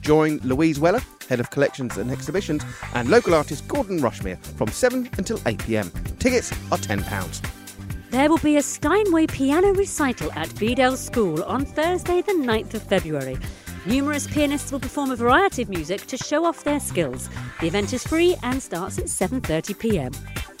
Join 0.00 0.38
Louise 0.38 0.80
Weller, 0.80 1.02
Head 1.28 1.38
of 1.38 1.50
Collections 1.50 1.98
and 1.98 2.10
Exhibitions, 2.10 2.64
and 2.94 3.10
local 3.10 3.34
artist 3.34 3.68
Gordon 3.68 4.00
Rushmer 4.00 4.36
from 4.36 4.68
7 4.68 5.10
until 5.18 5.38
8 5.44 5.58
pm. 5.58 5.92
Tickets 6.18 6.50
are 6.72 6.78
£10. 6.78 7.59
There 8.10 8.28
will 8.28 8.38
be 8.38 8.56
a 8.56 8.62
Steinway 8.62 9.28
piano 9.28 9.72
recital 9.72 10.32
at 10.32 10.48
Bedales 10.56 10.98
School 10.98 11.44
on 11.44 11.64
Thursday, 11.64 12.22
the 12.22 12.32
9th 12.32 12.74
of 12.74 12.82
February. 12.82 13.38
Numerous 13.86 14.26
pianists 14.26 14.72
will 14.72 14.80
perform 14.80 15.12
a 15.12 15.16
variety 15.16 15.62
of 15.62 15.68
music 15.68 16.04
to 16.08 16.16
show 16.16 16.44
off 16.44 16.64
their 16.64 16.80
skills. 16.80 17.28
The 17.60 17.68
event 17.68 17.92
is 17.92 18.04
free 18.04 18.36
and 18.42 18.60
starts 18.60 18.98
at 18.98 19.04
7:30 19.04 19.78
p.m. 19.78 20.12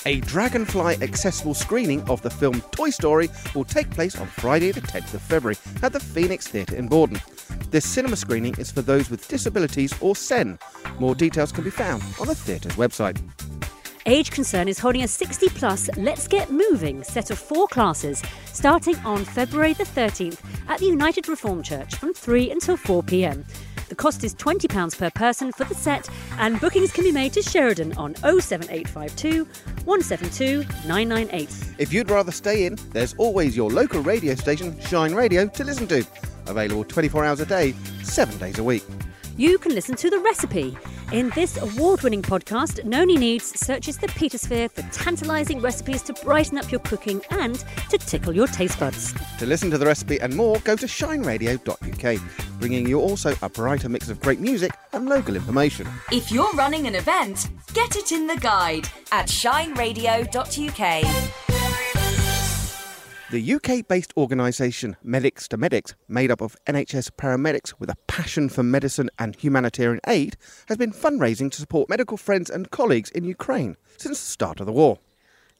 A 0.06 0.20
Dragonfly 0.20 1.02
accessible 1.02 1.54
screening 1.54 2.08
of 2.08 2.22
the 2.22 2.30
film 2.30 2.60
Toy 2.70 2.90
Story 2.90 3.28
will 3.52 3.64
take 3.64 3.90
place 3.90 4.16
on 4.16 4.28
Friday, 4.28 4.70
the 4.70 4.80
10th 4.80 5.12
of 5.14 5.20
February, 5.20 5.56
at 5.82 5.92
the 5.92 5.98
Phoenix 5.98 6.46
Theatre 6.46 6.76
in 6.76 6.88
Bordon. 6.88 7.20
This 7.72 7.84
cinema 7.84 8.14
screening 8.14 8.54
is 8.58 8.70
for 8.70 8.82
those 8.82 9.10
with 9.10 9.26
disabilities 9.26 9.92
or 10.00 10.14
SEN. 10.14 10.56
More 11.00 11.16
details 11.16 11.50
can 11.50 11.64
be 11.64 11.70
found 11.70 12.02
on 12.20 12.28
the 12.28 12.34
theatre's 12.36 12.76
website. 12.76 13.20
Age 14.06 14.30
Concern 14.30 14.66
is 14.66 14.78
holding 14.78 15.02
a 15.02 15.08
60 15.08 15.48
plus 15.50 15.90
Let's 15.98 16.26
Get 16.26 16.50
Moving 16.50 17.02
set 17.02 17.30
of 17.30 17.38
four 17.38 17.68
classes 17.68 18.22
starting 18.46 18.96
on 19.00 19.24
February 19.24 19.74
the 19.74 19.84
13th 19.84 20.40
at 20.68 20.78
the 20.80 20.86
United 20.86 21.28
Reformed 21.28 21.66
Church 21.66 21.96
from 21.96 22.14
3 22.14 22.50
until 22.50 22.78
4 22.78 23.02
pm. 23.02 23.44
The 23.90 23.94
cost 23.94 24.24
is 24.24 24.34
£20 24.36 24.96
per 24.96 25.10
person 25.10 25.52
for 25.52 25.64
the 25.64 25.74
set, 25.74 26.08
and 26.38 26.60
bookings 26.60 26.92
can 26.92 27.04
be 27.04 27.12
made 27.12 27.32
to 27.34 27.42
Sheridan 27.42 27.92
on 27.98 28.14
07852 28.14 29.44
172 29.84 30.60
998. 30.86 31.74
If 31.78 31.92
you'd 31.92 32.08
rather 32.08 32.32
stay 32.32 32.66
in, 32.66 32.78
there's 32.92 33.14
always 33.18 33.56
your 33.56 33.70
local 33.70 34.00
radio 34.00 34.34
station, 34.34 34.80
Shine 34.80 35.14
Radio, 35.14 35.46
to 35.48 35.64
listen 35.64 35.86
to. 35.88 36.06
Available 36.46 36.84
24 36.84 37.24
hours 37.24 37.40
a 37.40 37.46
day, 37.46 37.74
7 38.02 38.38
days 38.38 38.58
a 38.58 38.64
week. 38.64 38.84
You 39.36 39.58
can 39.58 39.74
listen 39.74 39.96
to 39.96 40.08
The 40.08 40.18
Recipe. 40.20 40.78
In 41.12 41.30
this 41.30 41.56
award 41.56 42.02
winning 42.02 42.22
podcast, 42.22 42.84
Noni 42.84 43.16
Needs 43.16 43.58
searches 43.58 43.98
the 43.98 44.06
Petersphere 44.06 44.70
for 44.70 44.82
tantalising 44.92 45.60
recipes 45.60 46.02
to 46.02 46.12
brighten 46.12 46.56
up 46.56 46.70
your 46.70 46.78
cooking 46.82 47.20
and 47.30 47.64
to 47.88 47.98
tickle 47.98 48.32
your 48.32 48.46
taste 48.46 48.78
buds. 48.78 49.12
To 49.40 49.46
listen 49.46 49.72
to 49.72 49.78
the 49.78 49.86
recipe 49.86 50.20
and 50.20 50.36
more, 50.36 50.60
go 50.60 50.76
to 50.76 50.86
shineradio.uk, 50.86 52.60
bringing 52.60 52.86
you 52.86 53.00
also 53.00 53.34
a 53.42 53.48
brighter 53.48 53.88
mix 53.88 54.08
of 54.08 54.20
great 54.20 54.38
music 54.38 54.70
and 54.92 55.08
local 55.08 55.34
information. 55.34 55.88
If 56.12 56.30
you're 56.30 56.52
running 56.52 56.86
an 56.86 56.94
event, 56.94 57.48
get 57.74 57.96
it 57.96 58.12
in 58.12 58.28
the 58.28 58.36
guide 58.36 58.88
at 59.10 59.26
shineradio.uk. 59.26 61.49
The 63.30 63.54
UK 63.54 63.86
based 63.86 64.12
organisation 64.16 64.96
Medics 65.04 65.46
to 65.48 65.56
Medics, 65.56 65.94
made 66.08 66.32
up 66.32 66.40
of 66.40 66.56
NHS 66.66 67.12
paramedics 67.12 67.74
with 67.78 67.88
a 67.88 67.94
passion 68.08 68.48
for 68.48 68.64
medicine 68.64 69.08
and 69.20 69.36
humanitarian 69.36 70.00
aid, 70.08 70.36
has 70.66 70.76
been 70.76 70.90
fundraising 70.90 71.48
to 71.52 71.60
support 71.60 71.88
medical 71.88 72.16
friends 72.16 72.50
and 72.50 72.72
colleagues 72.72 73.08
in 73.10 73.22
Ukraine 73.22 73.76
since 73.98 74.18
the 74.18 74.26
start 74.26 74.58
of 74.58 74.66
the 74.66 74.72
war. 74.72 74.98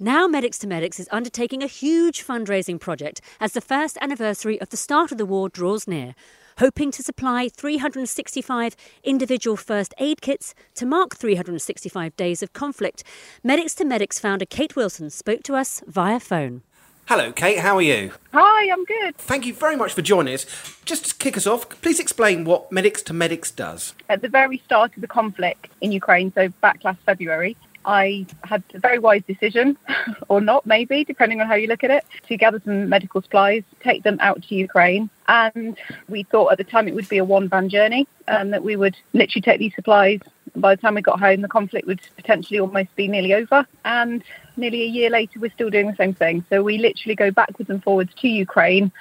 Now, 0.00 0.26
Medics 0.26 0.58
to 0.60 0.66
Medics 0.66 0.98
is 0.98 1.08
undertaking 1.12 1.62
a 1.62 1.68
huge 1.68 2.26
fundraising 2.26 2.80
project 2.80 3.20
as 3.38 3.52
the 3.52 3.60
first 3.60 3.96
anniversary 4.00 4.60
of 4.60 4.70
the 4.70 4.76
start 4.76 5.12
of 5.12 5.18
the 5.18 5.26
war 5.26 5.48
draws 5.48 5.86
near, 5.86 6.16
hoping 6.58 6.90
to 6.90 7.04
supply 7.04 7.48
365 7.48 8.74
individual 9.04 9.56
first 9.56 9.94
aid 9.98 10.20
kits 10.20 10.54
to 10.74 10.86
mark 10.86 11.16
365 11.16 12.16
days 12.16 12.42
of 12.42 12.52
conflict. 12.52 13.04
Medics 13.44 13.76
to 13.76 13.84
Medics 13.84 14.18
founder 14.18 14.44
Kate 14.44 14.74
Wilson 14.74 15.08
spoke 15.08 15.44
to 15.44 15.54
us 15.54 15.84
via 15.86 16.18
phone. 16.18 16.62
Hello, 17.06 17.32
Kate, 17.32 17.58
how 17.58 17.76
are 17.76 17.82
you? 17.82 18.12
Hi, 18.32 18.70
I'm 18.70 18.84
good. 18.84 19.16
Thank 19.16 19.44
you 19.44 19.52
very 19.52 19.76
much 19.76 19.94
for 19.94 20.02
joining 20.02 20.34
us. 20.34 20.46
Just 20.84 21.06
to 21.06 21.14
kick 21.16 21.36
us 21.36 21.46
off, 21.46 21.68
please 21.82 21.98
explain 21.98 22.44
what 22.44 22.70
Medics 22.70 23.02
to 23.02 23.12
Medics 23.12 23.50
does. 23.50 23.94
At 24.08 24.22
the 24.22 24.28
very 24.28 24.58
start 24.58 24.94
of 24.94 25.00
the 25.00 25.08
conflict 25.08 25.68
in 25.80 25.90
Ukraine, 25.90 26.32
so 26.32 26.48
back 26.60 26.84
last 26.84 27.00
February, 27.04 27.56
I 27.84 28.26
had 28.44 28.62
a 28.74 28.78
very 28.78 28.98
wise 28.98 29.22
decision, 29.26 29.76
or 30.28 30.40
not 30.40 30.66
maybe, 30.66 31.04
depending 31.04 31.40
on 31.40 31.46
how 31.46 31.54
you 31.54 31.66
look 31.66 31.82
at 31.82 31.90
it, 31.90 32.04
to 32.28 32.36
gather 32.36 32.60
some 32.64 32.88
medical 32.88 33.22
supplies, 33.22 33.62
take 33.80 34.02
them 34.02 34.18
out 34.20 34.42
to 34.44 34.54
Ukraine. 34.54 35.10
And 35.28 35.78
we 36.08 36.24
thought 36.24 36.52
at 36.52 36.58
the 36.58 36.64
time 36.64 36.88
it 36.88 36.94
would 36.94 37.08
be 37.08 37.18
a 37.18 37.24
one 37.24 37.48
van 37.48 37.68
journey 37.68 38.06
and 38.28 38.52
that 38.52 38.62
we 38.62 38.76
would 38.76 38.96
literally 39.12 39.42
take 39.42 39.58
these 39.58 39.74
supplies. 39.74 40.20
By 40.56 40.74
the 40.74 40.80
time 40.80 40.94
we 40.94 41.02
got 41.02 41.20
home, 41.20 41.42
the 41.42 41.48
conflict 41.48 41.86
would 41.86 42.00
potentially 42.16 42.58
almost 42.58 42.94
be 42.96 43.08
nearly 43.08 43.34
over. 43.34 43.66
And 43.84 44.22
nearly 44.56 44.82
a 44.82 44.86
year 44.86 45.10
later, 45.10 45.40
we're 45.40 45.50
still 45.52 45.70
doing 45.70 45.86
the 45.86 45.96
same 45.96 46.14
thing. 46.14 46.44
So 46.48 46.62
we 46.62 46.78
literally 46.78 47.14
go 47.14 47.30
backwards 47.30 47.70
and 47.70 47.82
forwards 47.82 48.12
to 48.20 48.28
Ukraine 48.28 48.92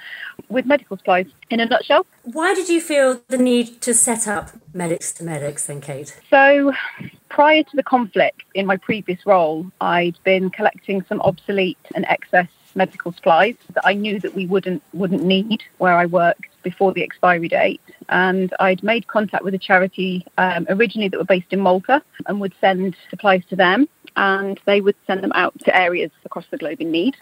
with 0.48 0.66
medical 0.66 0.96
supplies 0.96 1.26
in 1.50 1.60
a 1.60 1.66
nutshell. 1.66 2.06
Why 2.24 2.54
did 2.54 2.68
you 2.68 2.80
feel 2.80 3.20
the 3.28 3.38
need 3.38 3.80
to 3.82 3.94
set 3.94 4.26
up 4.26 4.50
Medics 4.72 5.12
to 5.14 5.24
Medics 5.24 5.66
then, 5.66 5.80
Kate? 5.80 6.18
So 6.30 6.72
prior 7.28 7.62
to 7.62 7.76
the 7.76 7.82
conflict, 7.82 8.42
in 8.54 8.66
my 8.66 8.76
previous 8.76 9.24
role, 9.26 9.66
I'd 9.80 10.18
been 10.24 10.50
collecting 10.50 11.04
some 11.08 11.20
obsolete 11.20 11.78
and 11.94 12.04
excess 12.06 12.48
medical 12.74 13.12
supplies 13.12 13.56
that 13.74 13.84
I 13.84 13.94
knew 13.94 14.20
that 14.20 14.34
we 14.34 14.46
wouldn't 14.46 14.82
wouldn't 14.92 15.24
need 15.24 15.64
where 15.78 15.94
I 15.94 16.06
worked 16.06 16.49
before 16.62 16.92
the 16.92 17.02
expiry 17.02 17.48
date. 17.48 17.80
And 18.08 18.52
I'd 18.60 18.82
made 18.82 19.06
contact 19.06 19.44
with 19.44 19.54
a 19.54 19.58
charity 19.58 20.26
um, 20.38 20.66
originally 20.68 21.08
that 21.08 21.18
were 21.18 21.24
based 21.24 21.52
in 21.52 21.60
Malta 21.60 22.02
and 22.26 22.40
would 22.40 22.54
send 22.60 22.96
supplies 23.08 23.42
to 23.50 23.56
them. 23.56 23.88
And 24.16 24.58
they 24.66 24.80
would 24.80 24.96
send 25.06 25.22
them 25.22 25.32
out 25.34 25.58
to 25.60 25.76
areas 25.76 26.10
across 26.24 26.44
the 26.50 26.58
globe 26.58 26.80
in 26.80 26.90
need. 26.90 27.16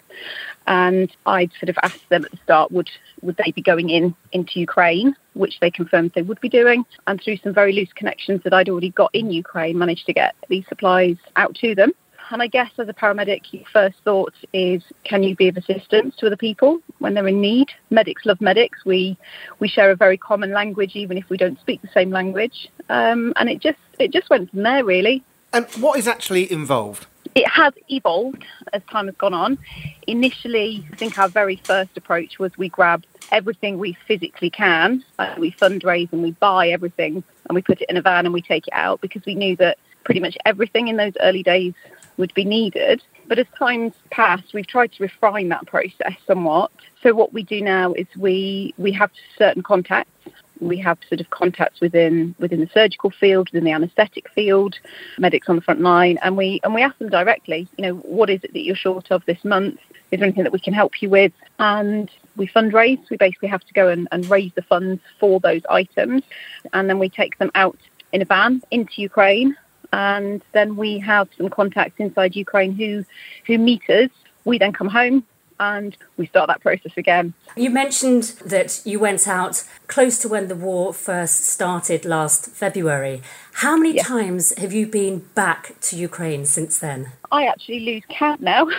And 0.65 1.11
I'd 1.25 1.51
sort 1.59 1.69
of 1.69 1.77
asked 1.83 2.09
them 2.09 2.25
at 2.25 2.31
the 2.31 2.37
start, 2.43 2.71
would 2.71 2.89
would 3.21 3.37
they 3.37 3.51
be 3.51 3.61
going 3.61 3.89
in 3.89 4.15
into 4.31 4.59
Ukraine, 4.59 5.15
which 5.33 5.59
they 5.59 5.69
confirmed 5.69 6.13
they 6.15 6.23
would 6.23 6.41
be 6.41 6.49
doing. 6.49 6.83
And 7.05 7.21
through 7.21 7.37
some 7.37 7.53
very 7.53 7.73
loose 7.73 7.93
connections 7.93 8.41
that 8.43 8.53
I'd 8.53 8.69
already 8.69 8.89
got 8.89 9.13
in 9.13 9.31
Ukraine, 9.31 9.77
managed 9.77 10.07
to 10.07 10.13
get 10.13 10.35
these 10.47 10.65
supplies 10.67 11.17
out 11.35 11.55
to 11.55 11.75
them. 11.75 11.91
And 12.31 12.41
I 12.41 12.47
guess 12.47 12.71
as 12.77 12.87
a 12.87 12.93
paramedic, 12.93 13.51
your 13.51 13.63
first 13.73 13.97
thought 14.03 14.33
is, 14.53 14.83
can 15.03 15.23
you 15.23 15.35
be 15.35 15.47
of 15.47 15.57
assistance 15.57 16.15
to 16.17 16.27
other 16.27 16.37
people 16.37 16.79
when 16.99 17.13
they're 17.13 17.27
in 17.27 17.41
need? 17.41 17.69
Medics 17.89 18.25
love 18.25 18.39
medics. 18.39 18.85
We 18.85 19.17
we 19.59 19.67
share 19.67 19.89
a 19.89 19.95
very 19.95 20.17
common 20.17 20.51
language, 20.51 20.95
even 20.95 21.17
if 21.17 21.29
we 21.29 21.37
don't 21.37 21.59
speak 21.59 21.81
the 21.81 21.89
same 21.93 22.11
language. 22.11 22.69
Um, 22.89 23.33
and 23.37 23.49
it 23.49 23.59
just 23.59 23.79
it 23.97 24.11
just 24.11 24.29
went 24.29 24.51
from 24.51 24.63
there, 24.63 24.85
really. 24.85 25.23
And 25.53 25.65
what 25.79 25.97
is 25.97 26.07
actually 26.07 26.51
involved? 26.51 27.07
It 27.35 27.47
has 27.47 27.73
evolved 27.89 28.43
as 28.73 28.81
time 28.91 29.07
has 29.07 29.15
gone 29.15 29.33
on. 29.33 29.57
Initially, 30.07 30.87
I 30.91 30.95
think 30.95 31.17
our 31.17 31.29
very 31.29 31.57
first 31.63 31.91
approach 31.95 32.39
was 32.39 32.55
we 32.57 32.69
grab 32.69 33.05
everything 33.31 33.77
we 33.77 33.97
physically 34.07 34.49
can, 34.49 35.03
uh, 35.19 35.35
we 35.37 35.51
fundraise 35.51 36.11
and 36.11 36.23
we 36.23 36.31
buy 36.31 36.69
everything 36.69 37.23
and 37.47 37.55
we 37.55 37.61
put 37.61 37.81
it 37.81 37.89
in 37.89 37.97
a 37.97 38.01
van 38.01 38.25
and 38.25 38.33
we 38.33 38.41
take 38.41 38.67
it 38.67 38.73
out 38.73 39.01
because 39.01 39.23
we 39.25 39.35
knew 39.35 39.55
that 39.57 39.77
pretty 40.03 40.19
much 40.19 40.35
everything 40.45 40.87
in 40.87 40.97
those 40.97 41.13
early 41.21 41.43
days 41.43 41.73
would 42.19 42.33
be 42.35 42.45
needed. 42.45 43.01
But 43.27 43.39
as 43.39 43.47
time's 43.57 43.93
passed, 44.11 44.53
we've 44.53 44.67
tried 44.67 44.91
to 44.93 45.03
refine 45.03 45.49
that 45.49 45.65
process 45.65 46.13
somewhat. 46.27 46.69
So 47.01 47.13
what 47.15 47.33
we 47.33 47.43
do 47.43 47.61
now 47.61 47.93
is 47.93 48.05
we 48.17 48.75
we 48.77 48.91
have 48.91 49.09
certain 49.37 49.63
contacts. 49.63 50.11
We 50.59 50.77
have 50.79 50.97
sort 51.07 51.21
of 51.21 51.29
contacts 51.29 51.79
within 51.79 52.35
within 52.37 52.59
the 52.59 52.69
surgical 52.73 53.09
field, 53.09 53.49
within 53.49 53.63
the 53.63 53.71
anaesthetic 53.71 54.29
field, 54.29 54.75
medics 55.17 55.47
on 55.47 55.55
the 55.55 55.61
front 55.61 55.81
line, 55.81 56.19
and 56.21 56.35
we 56.35 56.59
and 56.63 56.75
we 56.75 56.83
ask 56.83 56.97
them 56.99 57.09
directly. 57.09 57.67
You 57.77 57.83
know, 57.83 57.95
what 57.95 58.29
is 58.29 58.43
it 58.43 58.53
that 58.53 58.61
you're 58.61 58.75
short 58.75 59.11
of 59.11 59.25
this 59.25 59.43
month? 59.45 59.79
Is 60.11 60.19
there 60.19 60.27
anything 60.27 60.43
that 60.43 60.53
we 60.53 60.59
can 60.59 60.73
help 60.73 61.01
you 61.01 61.09
with? 61.09 61.31
And 61.59 62.11
we 62.35 62.47
fundraise. 62.47 63.09
We 63.09 63.17
basically 63.17 63.49
have 63.49 63.63
to 63.63 63.73
go 63.73 63.87
and, 63.87 64.07
and 64.11 64.27
raise 64.29 64.51
the 64.55 64.63
funds 64.63 65.01
for 65.19 65.39
those 65.39 65.61
items, 65.69 66.23
and 66.73 66.89
then 66.89 66.99
we 66.99 67.09
take 67.09 67.37
them 67.37 67.51
out 67.55 67.77
in 68.11 68.21
a 68.21 68.25
van 68.25 68.61
into 68.71 69.01
Ukraine 69.01 69.55
and 69.91 70.41
then 70.51 70.75
we 70.75 70.99
have 70.99 71.27
some 71.37 71.49
contacts 71.49 71.99
inside 71.99 72.35
Ukraine 72.35 72.73
who 72.73 73.05
who 73.45 73.57
meet 73.57 73.89
us. 73.89 74.09
We 74.45 74.57
then 74.57 74.73
come 74.73 74.87
home 74.89 75.25
and 75.59 75.95
we 76.17 76.25
start 76.27 76.47
that 76.47 76.61
process 76.61 76.93
again. 76.95 77.33
You 77.55 77.69
mentioned 77.69 78.23
that 78.45 78.81
you 78.85 78.99
went 78.99 79.27
out 79.27 79.63
close 79.87 80.17
to 80.19 80.29
when 80.29 80.47
the 80.47 80.55
war 80.55 80.93
first 80.93 81.43
started 81.45 82.05
last 82.05 82.51
February. 82.51 83.21
How 83.53 83.75
many 83.75 83.99
times 83.99 84.57
have 84.57 84.71
you 84.71 84.87
been 84.87 85.19
back 85.35 85.75
to 85.81 85.97
Ukraine 85.97 86.45
since 86.45 86.79
then? 86.79 87.11
I 87.31 87.45
actually 87.45 87.81
lose 87.81 88.03
count 88.09 88.41
now. 88.41 88.69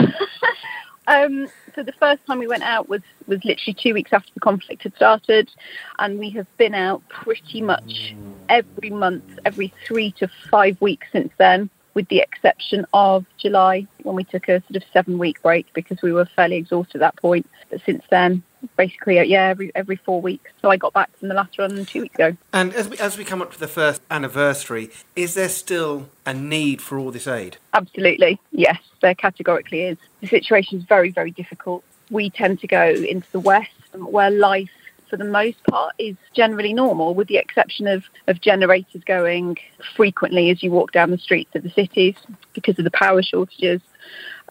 um, 1.07 1.49
so 1.75 1.83
the 1.83 1.93
first 1.93 2.25
time 2.27 2.39
we 2.39 2.47
went 2.47 2.63
out 2.63 2.89
was 2.89 3.03
was 3.27 3.45
literally 3.45 3.75
two 3.75 3.95
weeks 3.95 4.13
after 4.13 4.31
the 4.35 4.41
conflict 4.41 4.83
had 4.83 4.95
started, 4.97 5.51
and 5.99 6.19
we 6.19 6.31
have 6.31 6.47
been 6.57 6.75
out 6.75 7.03
pretty 7.09 7.61
much 7.61 8.15
every 8.49 8.91
month, 8.91 9.25
every 9.45 9.73
three 9.87 10.13
to 10.13 10.29
five 10.51 10.81
weeks 10.81 11.07
since 11.13 11.33
then, 11.39 11.71
with 11.95 12.09
the 12.09 12.21
exception 12.21 12.87
of 12.93 13.25
July 13.39 13.87
when 14.03 14.17
we 14.17 14.25
took 14.25 14.49
a 14.49 14.61
sort 14.63 14.77
of 14.77 14.83
seven 14.93 15.19
week 15.19 15.43
break 15.43 15.73
because 15.75 16.03
we 16.03 16.13
were 16.13 16.27
fairly 16.37 16.57
exhausted 16.57 16.97
at 16.97 17.01
that 17.01 17.17
point. 17.17 17.49
But 17.71 17.81
since 17.85 18.05
then, 18.11 18.43
basically, 18.77 19.19
uh, 19.19 19.23
yeah, 19.23 19.49
every 19.49 19.73
every 19.75 19.97
four 19.97 20.21
weeks. 20.21 20.51
So 20.61 20.71
I 20.71 20.77
got 20.77 20.93
back 20.93 21.17
from 21.19 21.29
the 21.29 21.35
last 21.35 21.59
run 21.59 21.85
two 21.87 22.03
weeks 22.03 22.15
ago. 22.15 22.37
And 22.53 22.75
as 22.75 22.89
we, 22.89 22.99
as 22.99 23.19
we 23.19 23.25
come 23.25 23.43
up 23.43 23.53
to 23.53 23.61
the 23.61 23.69
first 23.69 24.03
anniversary, 24.11 24.91
is 25.17 25.35
there 25.35 25.49
still 25.49 26.09
a 26.27 26.35
need 26.35 26.81
for 26.83 26.99
all 26.99 27.11
this 27.11 27.27
aid? 27.27 27.57
Absolutely, 27.75 28.41
yes, 28.53 28.79
there 29.01 29.15
categorically 29.15 29.83
is. 29.83 29.99
The 30.21 30.29
situation 30.29 30.79
is 30.79 30.85
very, 30.85 31.11
very 31.11 31.31
difficult. 31.31 31.85
We 32.11 32.31
tend 32.31 32.61
to 32.61 32.67
go 32.67 32.89
into 32.89 33.31
the 33.33 33.41
west 33.41 33.71
where 33.95 34.31
life 34.31 34.71
for 35.11 35.17
the 35.17 35.25
most 35.25 35.63
part 35.65 35.95
is 35.99 36.17
generally 36.33 36.73
normal 36.73 37.15
with 37.15 37.29
the 37.29 37.37
exception 37.37 37.87
of, 37.87 38.05
of 38.29 38.41
generators 38.41 39.03
going 39.05 39.59
frequently 39.97 40.51
as 40.51 40.63
you 40.63 40.71
walk 40.71 40.93
down 40.93 41.11
the 41.11 41.19
streets 41.19 41.51
of 41.55 41.63
the 41.63 41.71
cities 41.71 42.15
because 42.55 42.79
of 42.79 42.85
the 42.85 42.91
power 42.93 43.23
shortages 43.23 43.83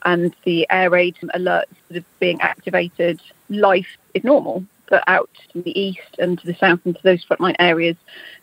and 0.05 0.35
the 0.43 0.67
air 0.69 0.89
raid 0.89 1.15
alerts 1.35 1.65
that 1.89 1.97
are 1.97 2.05
being 2.19 2.39
activated 2.41 3.19
life 3.49 3.97
is 4.13 4.23
normal. 4.23 4.63
But 4.89 5.03
out 5.05 5.29
to 5.53 5.61
the 5.61 5.79
east 5.79 6.17
and 6.17 6.39
to 6.39 6.47
the 6.47 6.55
south 6.55 6.79
and 6.83 6.95
to 6.95 7.03
those 7.03 7.23
frontline 7.23 7.55
areas, 7.59 7.95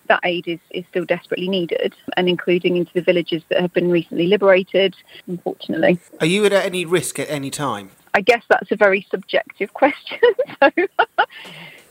that 0.07 0.21
aid 0.23 0.47
is, 0.47 0.61
is 0.71 0.85
still 0.91 1.05
desperately 1.05 1.49
needed, 1.49 1.93
and 2.17 2.29
including 2.29 2.77
into 2.77 2.93
the 2.95 3.01
villages 3.01 3.43
that 3.49 3.61
have 3.61 3.73
been 3.73 3.91
recently 3.91 4.29
liberated, 4.29 4.95
unfortunately. 5.27 5.99
Are 6.21 6.27
you 6.27 6.45
at 6.45 6.53
any 6.53 6.85
risk 6.85 7.19
at 7.19 7.29
any 7.29 7.51
time? 7.51 7.91
I 8.15 8.21
guess 8.21 8.45
that's 8.49 8.71
a 8.71 8.77
very 8.77 9.05
subjective 9.11 9.75
question. 9.75 10.21
so, 10.63 10.71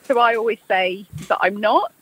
so 0.07 0.19
I 0.19 0.35
always 0.35 0.59
say 0.67 1.05
that 1.27 1.37
I'm 1.41 1.57
not, 1.57 1.93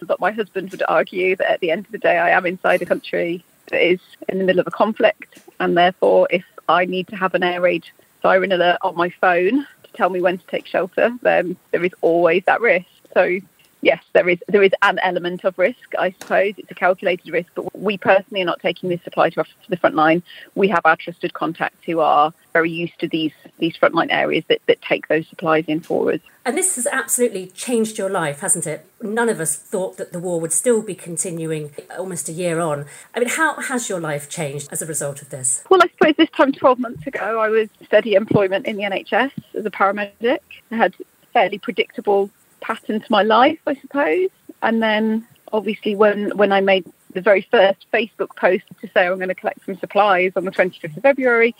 but 0.00 0.20
my 0.20 0.30
husband 0.32 0.70
would 0.70 0.82
argue 0.88 1.36
that 1.36 1.50
at 1.50 1.60
the 1.60 1.70
end 1.70 1.86
of 1.86 1.92
the 1.92 1.98
day, 1.98 2.18
I 2.18 2.30
am 2.30 2.46
inside 2.46 2.82
a 2.82 2.86
country 2.86 3.44
that 3.68 3.80
is 3.80 4.00
in 4.28 4.38
the 4.38 4.44
middle 4.44 4.60
of 4.60 4.66
a 4.66 4.72
conflict, 4.72 5.38
and 5.60 5.76
therefore, 5.76 6.26
if 6.30 6.44
I 6.68 6.84
need 6.84 7.08
to 7.08 7.16
have 7.16 7.34
an 7.34 7.42
air 7.42 7.60
raid 7.60 7.84
siren 8.20 8.52
alert 8.52 8.78
on 8.82 8.96
my 8.96 9.10
phone 9.10 9.66
to 9.84 9.92
tell 9.94 10.10
me 10.10 10.20
when 10.20 10.38
to 10.38 10.46
take 10.46 10.66
shelter, 10.66 11.16
then 11.22 11.56
there 11.70 11.84
is 11.84 11.92
always 12.00 12.44
that 12.46 12.60
risk. 12.60 12.86
So 13.14 13.38
yes, 13.82 14.02
there 14.14 14.28
is 14.28 14.38
there 14.48 14.62
is 14.62 14.72
an 14.80 14.98
element 15.02 15.44
of 15.44 15.58
risk, 15.58 15.94
I 15.98 16.12
suppose. 16.12 16.54
It's 16.56 16.70
a 16.70 16.74
calculated 16.74 17.30
risk, 17.30 17.50
but 17.54 17.78
we 17.78 17.98
personally 17.98 18.42
are 18.42 18.46
not 18.46 18.60
taking 18.60 18.88
this 18.88 19.02
supply 19.02 19.28
to, 19.30 19.44
the 19.68 19.76
front 19.76 19.96
line. 19.96 20.22
We 20.54 20.68
have 20.68 20.82
our 20.84 20.96
trusted 20.96 21.34
contacts 21.34 21.84
who 21.84 22.00
are 22.00 22.32
very 22.52 22.70
used 22.70 22.98
to 23.00 23.08
these 23.08 23.32
these 23.58 23.76
frontline 23.76 24.10
areas 24.10 24.44
that, 24.48 24.60
that 24.68 24.80
take 24.80 25.08
those 25.08 25.28
supplies 25.28 25.64
in 25.66 25.80
for 25.80 26.12
us. 26.12 26.20
And 26.44 26.56
this 26.56 26.74
has 26.74 26.88
absolutely 26.88 27.48
changed 27.48 27.98
your 27.98 28.10
life, 28.10 28.40
hasn't 28.40 28.66
it? 28.66 28.86
None 29.00 29.28
of 29.28 29.38
us 29.38 29.54
thought 29.54 29.96
that 29.96 30.12
the 30.12 30.18
war 30.18 30.40
would 30.40 30.52
still 30.52 30.82
be 30.82 30.94
continuing 30.94 31.72
almost 31.96 32.28
a 32.28 32.32
year 32.32 32.58
on. 32.58 32.86
I 33.14 33.20
mean, 33.20 33.28
how 33.28 33.60
has 33.60 33.88
your 33.88 34.00
life 34.00 34.28
changed 34.28 34.68
as 34.72 34.82
a 34.82 34.86
result 34.86 35.22
of 35.22 35.30
this? 35.30 35.62
Well, 35.70 35.80
I 35.82 35.88
suppose 35.88 36.14
this 36.16 36.30
time 36.30 36.50
12 36.50 36.80
months 36.80 37.06
ago, 37.06 37.40
I 37.40 37.48
was 37.48 37.68
steady 37.84 38.14
employment 38.14 38.66
in 38.66 38.76
the 38.76 38.82
NHS 38.82 39.30
as 39.56 39.64
a 39.64 39.70
paramedic. 39.70 40.40
I 40.72 40.76
had 40.76 40.94
fairly 41.32 41.58
predictable 41.58 42.28
pattern 42.62 43.00
to 43.00 43.06
my 43.10 43.22
life, 43.22 43.58
I 43.66 43.74
suppose. 43.74 44.30
And 44.62 44.82
then 44.82 45.26
obviously 45.52 45.94
when 45.94 46.36
when 46.36 46.52
I 46.52 46.60
made 46.60 46.90
the 47.12 47.20
very 47.20 47.46
first 47.50 47.86
Facebook 47.92 48.34
post 48.36 48.64
to 48.80 48.88
say 48.94 49.06
I'm 49.06 49.16
going 49.16 49.28
to 49.28 49.34
collect 49.34 49.64
some 49.66 49.76
supplies 49.76 50.32
on 50.34 50.44
the 50.44 50.50
25th 50.50 50.96
of 50.96 51.02
February, 51.02 51.54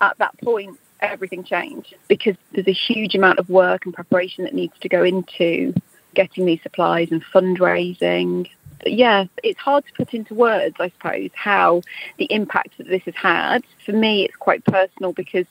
at 0.00 0.16
that 0.18 0.38
point 0.38 0.78
everything 1.00 1.44
changed 1.44 1.94
because 2.08 2.36
there's 2.52 2.66
a 2.66 2.72
huge 2.72 3.14
amount 3.14 3.38
of 3.38 3.50
work 3.50 3.84
and 3.84 3.94
preparation 3.94 4.44
that 4.44 4.54
needs 4.54 4.72
to 4.80 4.88
go 4.88 5.02
into 5.02 5.74
getting 6.14 6.46
these 6.46 6.62
supplies 6.62 7.10
and 7.10 7.22
fundraising. 7.24 8.48
But 8.82 8.92
yeah, 8.92 9.26
it's 9.42 9.58
hard 9.58 9.84
to 9.86 9.92
put 9.92 10.14
into 10.14 10.34
words, 10.34 10.76
I 10.78 10.88
suppose, 10.90 11.30
how 11.34 11.82
the 12.18 12.26
impact 12.30 12.78
that 12.78 12.88
this 12.88 13.02
has 13.04 13.14
had. 13.14 13.64
For 13.84 13.92
me, 13.92 14.24
it's 14.24 14.36
quite 14.36 14.64
personal 14.64 15.12
because 15.12 15.46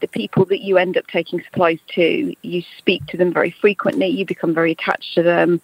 the 0.00 0.08
people 0.08 0.44
that 0.46 0.60
you 0.60 0.78
end 0.78 0.96
up 0.96 1.06
taking 1.06 1.42
supplies 1.42 1.78
to, 1.94 2.34
you 2.42 2.62
speak 2.78 3.06
to 3.06 3.16
them 3.16 3.32
very 3.32 3.50
frequently, 3.50 4.06
you 4.06 4.24
become 4.24 4.54
very 4.54 4.72
attached 4.72 5.14
to 5.14 5.22
them. 5.22 5.60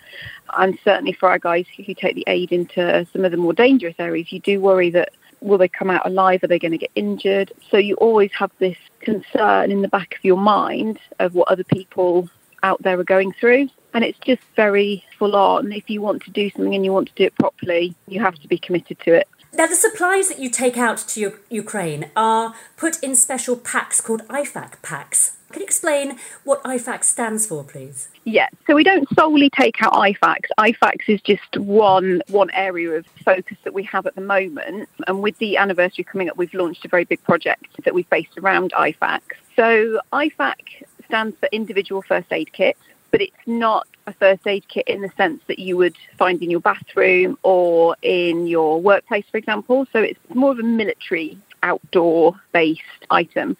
And 0.56 0.78
certainly 0.84 1.12
for 1.12 1.28
our 1.28 1.38
guys 1.38 1.66
who 1.76 1.94
take 1.94 2.14
the 2.14 2.24
aid 2.26 2.52
into 2.52 3.06
some 3.12 3.24
of 3.24 3.30
the 3.30 3.36
more 3.36 3.52
dangerous 3.52 3.96
areas, 3.98 4.32
you 4.32 4.40
do 4.40 4.60
worry 4.60 4.90
that 4.90 5.10
will 5.40 5.58
they 5.58 5.68
come 5.68 5.90
out 5.90 6.06
alive? 6.06 6.42
Are 6.42 6.46
they 6.46 6.58
going 6.58 6.72
to 6.72 6.78
get 6.78 6.90
injured? 6.94 7.52
So 7.70 7.76
you 7.76 7.94
always 7.96 8.32
have 8.32 8.50
this 8.58 8.78
concern 9.00 9.70
in 9.70 9.82
the 9.82 9.88
back 9.88 10.16
of 10.16 10.24
your 10.24 10.38
mind 10.38 10.98
of 11.18 11.34
what 11.34 11.48
other 11.48 11.64
people 11.64 12.28
out 12.62 12.82
there 12.82 12.98
are 12.98 13.04
going 13.04 13.32
through. 13.32 13.68
And 13.92 14.02
it's 14.02 14.18
just 14.20 14.42
very 14.56 15.04
full 15.18 15.36
on. 15.36 15.70
If 15.70 15.88
you 15.88 16.00
want 16.00 16.22
to 16.24 16.30
do 16.30 16.50
something 16.50 16.74
and 16.74 16.84
you 16.84 16.92
want 16.92 17.08
to 17.08 17.14
do 17.14 17.24
it 17.24 17.34
properly, 17.36 17.94
you 18.08 18.20
have 18.20 18.34
to 18.36 18.48
be 18.48 18.58
committed 18.58 18.98
to 19.00 19.14
it. 19.14 19.28
Now, 19.56 19.68
the 19.68 19.76
supplies 19.76 20.28
that 20.28 20.40
you 20.40 20.50
take 20.50 20.76
out 20.76 20.98
to 21.08 21.38
Ukraine 21.48 22.10
are 22.16 22.54
put 22.76 23.00
in 23.04 23.14
special 23.14 23.56
packs 23.56 24.00
called 24.00 24.26
IFAK 24.26 24.82
packs. 24.82 25.36
Can 25.52 25.60
you 25.60 25.66
explain 25.66 26.18
what 26.42 26.60
IFAK 26.64 27.04
stands 27.04 27.46
for, 27.46 27.62
please? 27.62 28.08
Yeah, 28.24 28.48
so 28.66 28.74
we 28.74 28.82
don't 28.82 29.08
solely 29.14 29.50
take 29.50 29.80
out 29.80 29.92
IFAKs. 29.92 30.48
IFAKs 30.58 31.08
is 31.08 31.20
just 31.20 31.56
one 31.56 32.20
one 32.26 32.50
area 32.50 32.90
of 32.90 33.06
focus 33.24 33.56
that 33.62 33.72
we 33.72 33.84
have 33.84 34.06
at 34.06 34.16
the 34.16 34.20
moment. 34.20 34.88
And 35.06 35.22
with 35.22 35.38
the 35.38 35.56
anniversary 35.56 36.02
coming 36.02 36.28
up, 36.28 36.36
we've 36.36 36.52
launched 36.52 36.84
a 36.84 36.88
very 36.88 37.04
big 37.04 37.22
project 37.22 37.66
that 37.84 37.94
we've 37.94 38.10
based 38.10 38.36
around 38.36 38.72
IFAKs. 38.72 39.36
So 39.54 40.00
IFAK 40.12 40.82
stands 41.04 41.36
for 41.38 41.48
Individual 41.52 42.02
First 42.02 42.32
Aid 42.32 42.52
Kit 42.52 42.76
but 43.14 43.20
it's 43.20 43.46
not 43.46 43.86
a 44.06 44.12
first 44.12 44.46
aid 44.46 44.66
kit 44.68 44.86
in 44.88 45.00
the 45.00 45.10
sense 45.16 45.42
that 45.46 45.58
you 45.58 45.76
would 45.76 45.96
find 46.16 46.42
in 46.42 46.50
your 46.50 46.60
bathroom 46.60 47.38
or 47.42 47.96
in 48.02 48.46
your 48.46 48.80
workplace, 48.80 49.24
for 49.30 49.38
example. 49.38 49.86
So 49.92 50.00
it's 50.00 50.20
more 50.34 50.52
of 50.52 50.58
a 50.58 50.62
military 50.62 51.38
outdoor 51.62 52.38
based 52.52 52.82
item. 53.10 53.56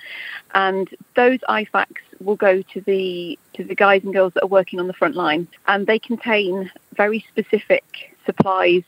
And 0.54 0.88
those 1.16 1.40
IFAKs 1.48 2.02
will 2.20 2.36
go 2.36 2.62
to 2.62 2.80
the 2.82 3.38
to 3.54 3.64
the 3.64 3.74
guys 3.74 4.04
and 4.04 4.12
girls 4.12 4.34
that 4.34 4.44
are 4.44 4.48
working 4.48 4.78
on 4.78 4.86
the 4.86 4.92
front 4.92 5.16
line 5.16 5.48
and 5.66 5.86
they 5.86 5.98
contain 5.98 6.70
very 6.96 7.24
specific 7.28 8.14
supplies 8.26 8.82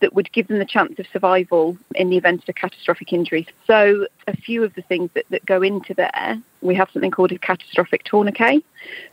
that 0.00 0.14
would 0.14 0.30
give 0.32 0.48
them 0.48 0.58
the 0.58 0.64
chance 0.64 0.98
of 0.98 1.06
survival 1.12 1.76
in 1.94 2.10
the 2.10 2.16
event 2.16 2.42
of 2.42 2.48
a 2.48 2.52
catastrophic 2.52 3.12
injury. 3.12 3.46
So, 3.66 4.06
a 4.26 4.36
few 4.36 4.64
of 4.64 4.74
the 4.74 4.82
things 4.82 5.10
that, 5.14 5.24
that 5.30 5.44
go 5.46 5.62
into 5.62 5.94
there, 5.94 6.40
we 6.60 6.74
have 6.74 6.88
something 6.92 7.10
called 7.10 7.32
a 7.32 7.38
catastrophic 7.38 8.04
tourniquet. 8.04 8.64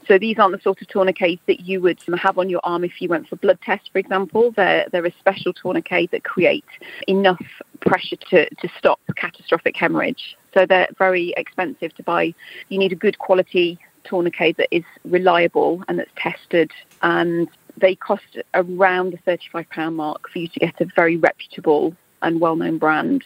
So, 0.08 0.18
these 0.18 0.38
aren't 0.40 0.56
the 0.56 0.62
sort 0.62 0.82
of 0.82 0.88
tourniquets 0.88 1.42
that 1.48 1.62
you 1.62 1.82
would 1.82 2.00
have 2.18 2.38
on 2.38 2.50
your 2.50 2.62
arm 2.64 2.84
if 2.84 3.02
you 3.02 3.10
went 3.10 3.28
for 3.28 3.36
blood 3.36 3.60
tests, 3.62 3.90
for 3.92 4.00
example. 4.00 4.52
They're, 4.56 4.88
they're 4.92 5.06
a 5.06 5.14
special 5.20 5.54
tourniquet 5.54 6.12
that 6.12 6.24
create 6.24 6.66
enough 7.08 7.44
pressure 7.82 8.18
to, 8.30 8.50
to 8.50 8.70
stop 8.78 9.00
catastrophic 9.16 9.76
hemorrhage. 9.76 10.38
So, 10.54 10.66
they're 10.66 10.90
very 10.98 11.34
expensive 11.38 11.94
to 11.96 12.04
buy. 12.04 12.34
You 12.70 12.80
need 12.80 12.92
a 12.92 12.96
good 12.96 13.20
quality 13.20 13.80
tourniquet 14.06 14.58
that 14.58 14.68
is 14.72 14.84
reliable 15.04 15.84
and 15.88 15.98
that's 15.98 16.12
tested 16.16 16.72
and 17.02 17.50
they 17.78 17.96
cost 17.96 18.38
around 18.54 19.12
the 19.14 19.38
£35 19.54 19.94
mark 19.94 20.30
for 20.30 20.40
you 20.40 20.48
to 20.48 20.60
get 20.60 20.80
a 20.82 20.86
very 20.96 21.18
reputable 21.18 21.96
and 22.22 22.40
well 22.40 22.56
known 22.56 22.78
brand. 22.78 23.24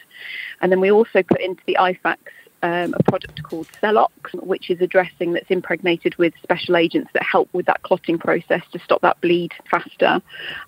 And 0.60 0.70
then 0.70 0.80
we 0.80 0.90
also 0.90 1.22
put 1.22 1.40
into 1.40 1.62
the 1.66 1.76
IFAKs 1.80 2.16
um, 2.62 2.94
a 2.94 3.02
product 3.04 3.42
called 3.42 3.68
Celox, 3.82 4.34
which 4.34 4.70
is 4.70 4.80
a 4.80 4.86
dressing 4.86 5.32
that's 5.32 5.50
impregnated 5.50 6.14
with 6.16 6.34
special 6.42 6.76
agents 6.76 7.10
that 7.14 7.22
help 7.22 7.48
with 7.52 7.66
that 7.66 7.82
clotting 7.82 8.18
process 8.18 8.62
to 8.72 8.78
stop 8.80 9.00
that 9.00 9.20
bleed 9.20 9.52
faster. 9.70 10.20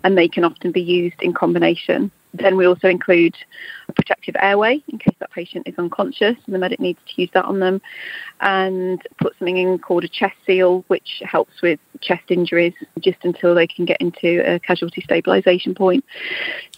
And 0.03 0.17
they 0.17 0.29
can 0.29 0.45
often 0.45 0.73
be 0.73 0.81
used 0.81 1.21
in 1.21 1.35
combination. 1.35 2.11
Then 2.35 2.57
we 2.57 2.67
also 2.67 2.89
include 2.89 3.37
a 3.89 3.93
protective 3.93 4.35
airway 4.41 4.83
in 4.89 4.99
case 4.99 5.15
that 5.21 5.31
patient 5.31 5.69
is 5.69 5.75
unconscious 5.79 6.37
and 6.47 6.55
the 6.55 6.59
medic 6.59 6.81
needs 6.81 6.99
to 7.07 7.21
use 7.21 7.31
that 7.35 7.45
on 7.45 7.61
them, 7.61 7.81
and 8.41 9.01
put 9.19 9.37
something 9.39 9.57
in 9.57 9.79
called 9.79 10.05
a 10.05 10.09
chest 10.09 10.37
seal, 10.47 10.85
which 10.89 11.23
helps 11.25 11.61
with 11.63 11.79
chest 12.01 12.25
injuries 12.31 12.75
just 13.01 13.19
until 13.25 13.55
they 13.55 13.67
can 13.67 13.85
get 13.85 14.01
into 14.01 14.43
a 14.51 14.59
casualty 14.59 15.03
stabilisation 15.03 15.77
point. 15.77 16.05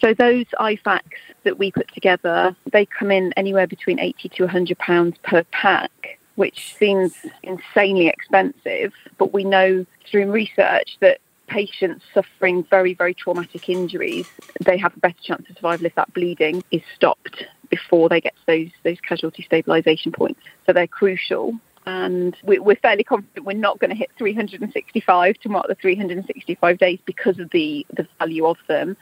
So 0.00 0.14
those 0.14 0.46
IFAKs 0.58 1.00
that 1.44 1.58
we 1.58 1.70
put 1.70 1.92
together, 1.94 2.56
they 2.72 2.86
come 2.86 3.10
in 3.10 3.32
anywhere 3.36 3.66
between 3.66 4.00
80 4.00 4.28
to 4.30 4.44
100 4.44 4.78
pounds 4.78 5.16
per 5.22 5.44
pack 5.44 6.18
which 6.36 6.74
seems 6.76 7.14
insanely 7.42 8.08
expensive, 8.08 8.92
but 9.18 9.32
we 9.32 9.44
know 9.44 9.86
through 10.10 10.30
research 10.30 10.96
that 11.00 11.18
patients 11.46 12.04
suffering 12.12 12.64
very, 12.70 12.94
very 12.94 13.14
traumatic 13.14 13.68
injuries, 13.68 14.28
they 14.64 14.78
have 14.78 14.96
a 14.96 15.00
better 15.00 15.20
chance 15.22 15.48
of 15.48 15.56
survival 15.56 15.86
if 15.86 15.94
that 15.94 16.12
bleeding 16.14 16.62
is 16.70 16.82
stopped 16.94 17.44
before 17.70 18.08
they 18.08 18.20
get 18.20 18.34
to 18.36 18.42
those 18.46 18.70
those 18.82 19.00
casualty 19.00 19.46
stabilisation 19.50 20.14
points. 20.14 20.40
So 20.66 20.72
they're 20.72 20.86
crucial. 20.86 21.54
And 21.86 22.34
we're 22.42 22.76
fairly 22.76 23.04
confident 23.04 23.44
we're 23.44 23.52
not 23.52 23.78
going 23.78 23.90
to 23.90 23.96
hit 23.96 24.10
365 24.16 25.36
to 25.40 25.48
mark 25.50 25.68
the 25.68 25.74
365 25.74 26.78
days 26.78 26.98
because 27.04 27.38
of 27.38 27.50
the, 27.50 27.86
the 27.94 28.08
value 28.18 28.46
of 28.46 28.56
them. 28.68 28.96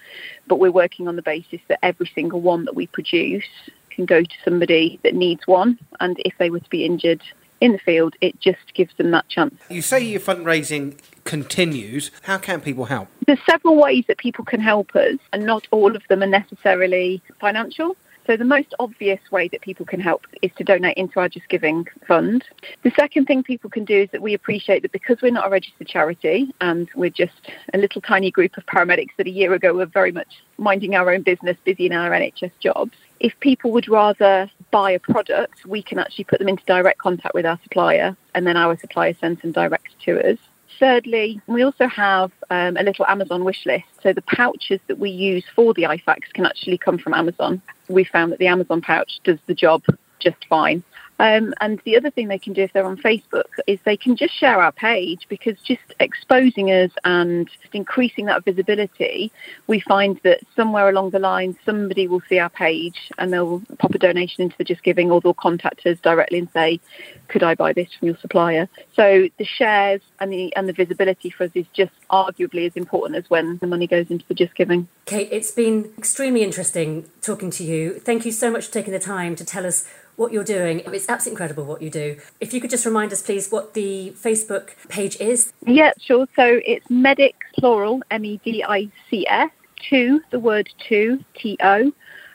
But 0.48 0.58
we're 0.58 0.72
working 0.72 1.06
on 1.06 1.14
the 1.14 1.22
basis 1.22 1.60
that 1.68 1.78
every 1.84 2.10
single 2.12 2.40
one 2.40 2.64
that 2.64 2.74
we 2.74 2.88
produce 2.88 3.44
can 3.90 4.04
go 4.04 4.22
to 4.22 4.34
somebody 4.44 4.98
that 5.04 5.14
needs 5.14 5.46
one. 5.46 5.78
And 6.00 6.16
if 6.24 6.34
they 6.38 6.50
were 6.50 6.58
to 6.58 6.70
be 6.70 6.84
injured 6.84 7.22
in 7.62 7.72
the 7.72 7.78
field, 7.78 8.16
it 8.20 8.38
just 8.40 8.74
gives 8.74 8.92
them 8.96 9.12
that 9.12 9.28
chance. 9.28 9.54
You 9.70 9.82
say 9.82 10.00
your 10.00 10.20
fundraising 10.20 10.98
continues. 11.22 12.10
How 12.22 12.36
can 12.36 12.60
people 12.60 12.86
help? 12.86 13.08
There's 13.26 13.38
several 13.48 13.76
ways 13.76 14.04
that 14.08 14.18
people 14.18 14.44
can 14.44 14.60
help 14.60 14.96
us, 14.96 15.16
and 15.32 15.46
not 15.46 15.68
all 15.70 15.94
of 15.94 16.02
them 16.08 16.24
are 16.24 16.26
necessarily 16.26 17.22
financial. 17.40 17.96
So 18.26 18.36
the 18.36 18.44
most 18.44 18.74
obvious 18.78 19.20
way 19.30 19.48
that 19.48 19.62
people 19.62 19.86
can 19.86 20.00
help 20.00 20.26
is 20.42 20.50
to 20.56 20.64
donate 20.64 20.96
into 20.96 21.20
our 21.20 21.28
Just 21.28 21.48
Giving 21.48 21.86
fund. 22.06 22.44
The 22.82 22.92
second 22.96 23.26
thing 23.26 23.42
people 23.42 23.70
can 23.70 23.84
do 23.84 24.02
is 24.02 24.10
that 24.10 24.22
we 24.22 24.34
appreciate 24.34 24.82
that 24.82 24.92
because 24.92 25.20
we're 25.22 25.32
not 25.32 25.46
a 25.46 25.50
registered 25.50 25.88
charity 25.88 26.52
and 26.60 26.88
we're 26.94 27.10
just 27.10 27.50
a 27.74 27.78
little 27.78 28.00
tiny 28.00 28.30
group 28.30 28.56
of 28.56 28.66
paramedics 28.66 29.10
that 29.18 29.26
a 29.26 29.30
year 29.30 29.54
ago 29.54 29.72
were 29.72 29.86
very 29.86 30.12
much 30.12 30.42
minding 30.56 30.94
our 30.94 31.12
own 31.12 31.22
business, 31.22 31.56
busy 31.64 31.86
in 31.86 31.92
our 31.92 32.10
NHS 32.10 32.52
jobs. 32.60 32.92
If 33.22 33.38
people 33.38 33.70
would 33.70 33.88
rather 33.88 34.50
buy 34.72 34.90
a 34.90 34.98
product, 34.98 35.64
we 35.64 35.80
can 35.80 36.00
actually 36.00 36.24
put 36.24 36.40
them 36.40 36.48
into 36.48 36.64
direct 36.64 36.98
contact 36.98 37.34
with 37.34 37.46
our 37.46 37.56
supplier 37.62 38.16
and 38.34 38.44
then 38.44 38.56
our 38.56 38.76
supplier 38.76 39.14
sends 39.14 39.40
them 39.42 39.52
direct 39.52 39.96
to 40.06 40.28
us. 40.28 40.38
Thirdly, 40.80 41.40
we 41.46 41.62
also 41.62 41.86
have 41.86 42.32
um, 42.50 42.76
a 42.76 42.82
little 42.82 43.06
Amazon 43.06 43.44
wish 43.44 43.64
list. 43.64 43.84
So 44.02 44.12
the 44.12 44.22
pouches 44.22 44.80
that 44.88 44.98
we 44.98 45.10
use 45.10 45.44
for 45.54 45.72
the 45.72 45.82
IFAKs 45.82 46.32
can 46.34 46.46
actually 46.46 46.78
come 46.78 46.98
from 46.98 47.14
Amazon. 47.14 47.62
We 47.88 48.02
found 48.02 48.32
that 48.32 48.40
the 48.40 48.48
Amazon 48.48 48.80
pouch 48.80 49.20
does 49.22 49.38
the 49.46 49.54
job 49.54 49.84
just 50.18 50.44
fine. 50.48 50.82
Um, 51.18 51.54
and 51.60 51.80
the 51.84 51.96
other 51.96 52.10
thing 52.10 52.28
they 52.28 52.38
can 52.38 52.52
do 52.52 52.62
if 52.62 52.72
they're 52.72 52.84
on 52.84 52.96
Facebook 52.96 53.44
is 53.66 53.78
they 53.84 53.96
can 53.96 54.16
just 54.16 54.34
share 54.34 54.60
our 54.60 54.72
page 54.72 55.26
because 55.28 55.58
just 55.60 55.82
exposing 56.00 56.70
us 56.70 56.90
and 57.04 57.48
increasing 57.72 58.26
that 58.26 58.44
visibility, 58.44 59.30
we 59.66 59.80
find 59.80 60.20
that 60.24 60.40
somewhere 60.56 60.88
along 60.88 61.10
the 61.10 61.18
line 61.18 61.56
somebody 61.64 62.08
will 62.08 62.22
see 62.28 62.38
our 62.38 62.50
page 62.50 63.10
and 63.18 63.32
they'll 63.32 63.62
pop 63.78 63.94
a 63.94 63.98
donation 63.98 64.42
into 64.42 64.56
the 64.58 64.64
Just 64.64 64.82
Giving 64.82 65.10
or 65.10 65.20
they'll 65.20 65.34
contact 65.34 65.86
us 65.86 65.98
directly 66.00 66.38
and 66.38 66.48
say, 66.52 66.80
could 67.28 67.42
I 67.42 67.54
buy 67.54 67.72
this 67.72 67.88
from 67.98 68.08
your 68.08 68.18
supplier? 68.18 68.68
So 68.94 69.28
the 69.38 69.44
shares 69.44 70.00
and 70.20 70.32
the 70.32 70.54
and 70.56 70.68
the 70.68 70.72
visibility 70.72 71.30
for 71.30 71.44
us 71.44 71.50
is 71.54 71.66
just 71.72 71.92
arguably 72.10 72.66
as 72.66 72.72
important 72.74 73.16
as 73.16 73.30
when 73.30 73.58
the 73.58 73.66
money 73.66 73.86
goes 73.86 74.10
into 74.10 74.24
the 74.26 74.34
Just 74.34 74.54
Giving. 74.54 74.88
Kate, 75.06 75.28
it's 75.30 75.50
been 75.50 75.92
extremely 75.96 76.42
interesting 76.42 77.10
talking 77.20 77.50
to 77.52 77.64
you. 77.64 77.98
Thank 77.98 78.24
you 78.24 78.32
so 78.32 78.50
much 78.50 78.66
for 78.66 78.72
taking 78.72 78.92
the 78.92 78.98
time 78.98 79.36
to 79.36 79.44
tell 79.44 79.66
us 79.66 79.88
what 80.16 80.32
you're 80.32 80.44
doing. 80.44 80.80
It's 80.86 81.08
absolutely 81.08 81.32
incredible 81.32 81.64
what 81.64 81.82
you 81.82 81.90
do. 81.90 82.18
If 82.40 82.52
you 82.52 82.60
could 82.60 82.70
just 82.70 82.86
remind 82.86 83.12
us, 83.12 83.22
please, 83.22 83.50
what 83.50 83.74
the 83.74 84.12
Facebook 84.16 84.70
page 84.88 85.16
is. 85.20 85.52
Yeah, 85.66 85.92
sure. 86.00 86.26
So 86.36 86.60
it's 86.64 86.88
Medics, 86.90 87.46
plural, 87.58 88.02
M 88.10 88.24
E 88.24 88.40
D 88.44 88.64
I 88.66 88.90
C 89.10 89.26
S, 89.28 89.50
two, 89.88 90.20
the 90.30 90.38
word 90.38 90.68
two, 90.88 91.24
T 91.34 91.56
O, 91.62 91.92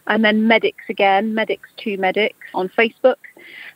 and 0.07 0.25
then 0.25 0.47
Medics 0.47 0.83
again, 0.89 1.33
Medics 1.33 1.69
to 1.77 1.97
Medics 1.97 2.47
on 2.53 2.69
Facebook. 2.69 3.17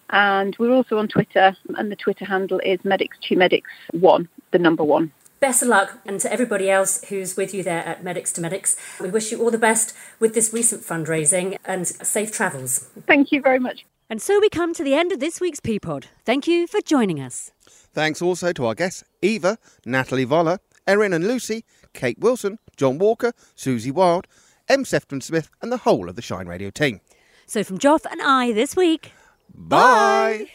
And 0.10 0.56
we're 0.60 0.74
also 0.74 0.98
on 0.98 1.08
Twitter, 1.08 1.56
and 1.78 1.90
the 1.90 1.96
Twitter 1.96 2.26
handle 2.26 2.60
is 2.60 2.80
Medics2Medics1, 2.80 4.28
the 4.52 4.60
number 4.60 4.84
one. 4.84 5.14
Best 5.40 5.64
of 5.64 5.70
luck, 5.70 6.00
and 6.06 6.20
to 6.20 6.32
everybody 6.32 6.70
else 6.70 7.04
who's 7.06 7.38
with 7.38 7.54
you 7.54 7.64
there 7.64 7.84
at 7.86 8.04
Medics 8.04 8.34
to 8.34 8.42
Medics, 8.42 8.76
we 9.00 9.10
wish 9.10 9.32
you 9.32 9.42
all 9.42 9.50
the 9.50 9.58
best 9.58 9.96
with 10.20 10.36
this 10.36 10.54
recent 10.54 10.82
fundraising 10.82 11.58
and 11.64 11.88
safe 11.88 12.32
travels. 12.32 12.90
Thank 13.08 13.32
you 13.32 13.42
very 13.42 13.58
much. 13.58 13.86
And 14.12 14.22
so 14.22 14.42
we 14.42 14.50
come 14.50 14.74
to 14.74 14.84
the 14.84 14.94
end 14.94 15.14
of 15.14 15.22
this 15.22 15.40
week's 15.40 15.62
P 15.62 15.80
pod. 15.80 16.08
Thank 16.26 16.46
you 16.46 16.68
for 16.68 16.82
joining 16.82 17.22
us. 17.22 17.52
Thanks 17.94 18.22
also 18.22 18.52
to 18.52 18.66
our 18.66 18.76
guests 18.76 19.06
Eva, 19.22 19.58
Natalie 19.86 20.26
Voller, 20.26 20.60
Erin 20.86 21.14
and 21.14 21.26
Lucy, 21.26 21.64
Kate 21.94 22.20
Wilson, 22.20 22.60
Jon 22.76 22.98
Walker, 22.98 23.32
Suzie 23.56 23.94
Wilde, 23.94 24.28
M. 24.68 24.84
Sefton 24.84 25.22
Smith, 25.22 25.50
and 25.62 25.72
the 25.72 25.78
whole 25.78 26.10
of 26.10 26.18
the 26.18 26.22
Shine 26.22 26.46
Radio 26.46 26.70
team. 26.70 27.00
So 27.46 27.64
from 27.64 27.78
Joff 27.78 28.06
and 28.12 28.22
I 28.22 28.52
this 28.52 28.76
week, 28.76 29.14
Bye. 29.56 30.48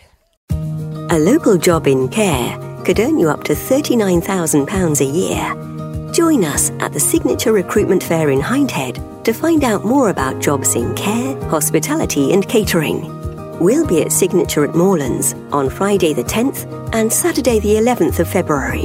A 0.50 1.18
local 1.18 1.56
job 1.56 1.86
in 1.86 2.10
care 2.10 2.58
could 2.84 3.00
earn 3.00 3.18
you 3.18 3.30
up 3.30 3.44
to 3.44 3.54
£39,000 3.54 5.00
a 5.00 5.04
year. 5.04 6.12
Join 6.12 6.44
us 6.44 6.68
at 6.80 6.92
the 6.92 7.00
Signature 7.00 7.52
Recruitment 7.52 8.02
Fair 8.02 8.28
in 8.28 8.40
Hindhead 8.40 9.24
to 9.24 9.32
find 9.32 9.64
out 9.64 9.86
more 9.86 10.10
about 10.10 10.42
jobs 10.42 10.74
in 10.74 10.94
care, 10.94 11.40
hospitality, 11.48 12.34
and 12.34 12.46
catering. 12.46 13.25
We'll 13.60 13.86
be 13.86 14.02
at 14.02 14.10
Signature 14.12 14.64
at 14.64 14.74
Moorlands 14.74 15.34
on 15.50 15.70
Friday 15.70 16.12
the 16.12 16.24
10th 16.24 16.66
and 16.94 17.10
Saturday 17.10 17.58
the 17.58 17.76
11th 17.76 18.18
of 18.18 18.28
February. 18.28 18.84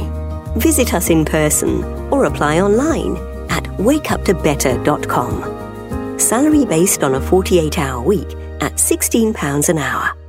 Visit 0.56 0.94
us 0.94 1.10
in 1.10 1.24
person 1.24 1.84
or 2.12 2.24
apply 2.24 2.60
online 2.60 3.16
at 3.50 3.64
wakeuptobetter.com. 3.78 6.18
Salary 6.18 6.64
based 6.64 7.04
on 7.04 7.16
a 7.16 7.20
48 7.20 7.78
hour 7.78 8.02
week 8.02 8.32
at 8.60 8.76
£16 8.76 9.68
an 9.68 9.78
hour. 9.78 10.21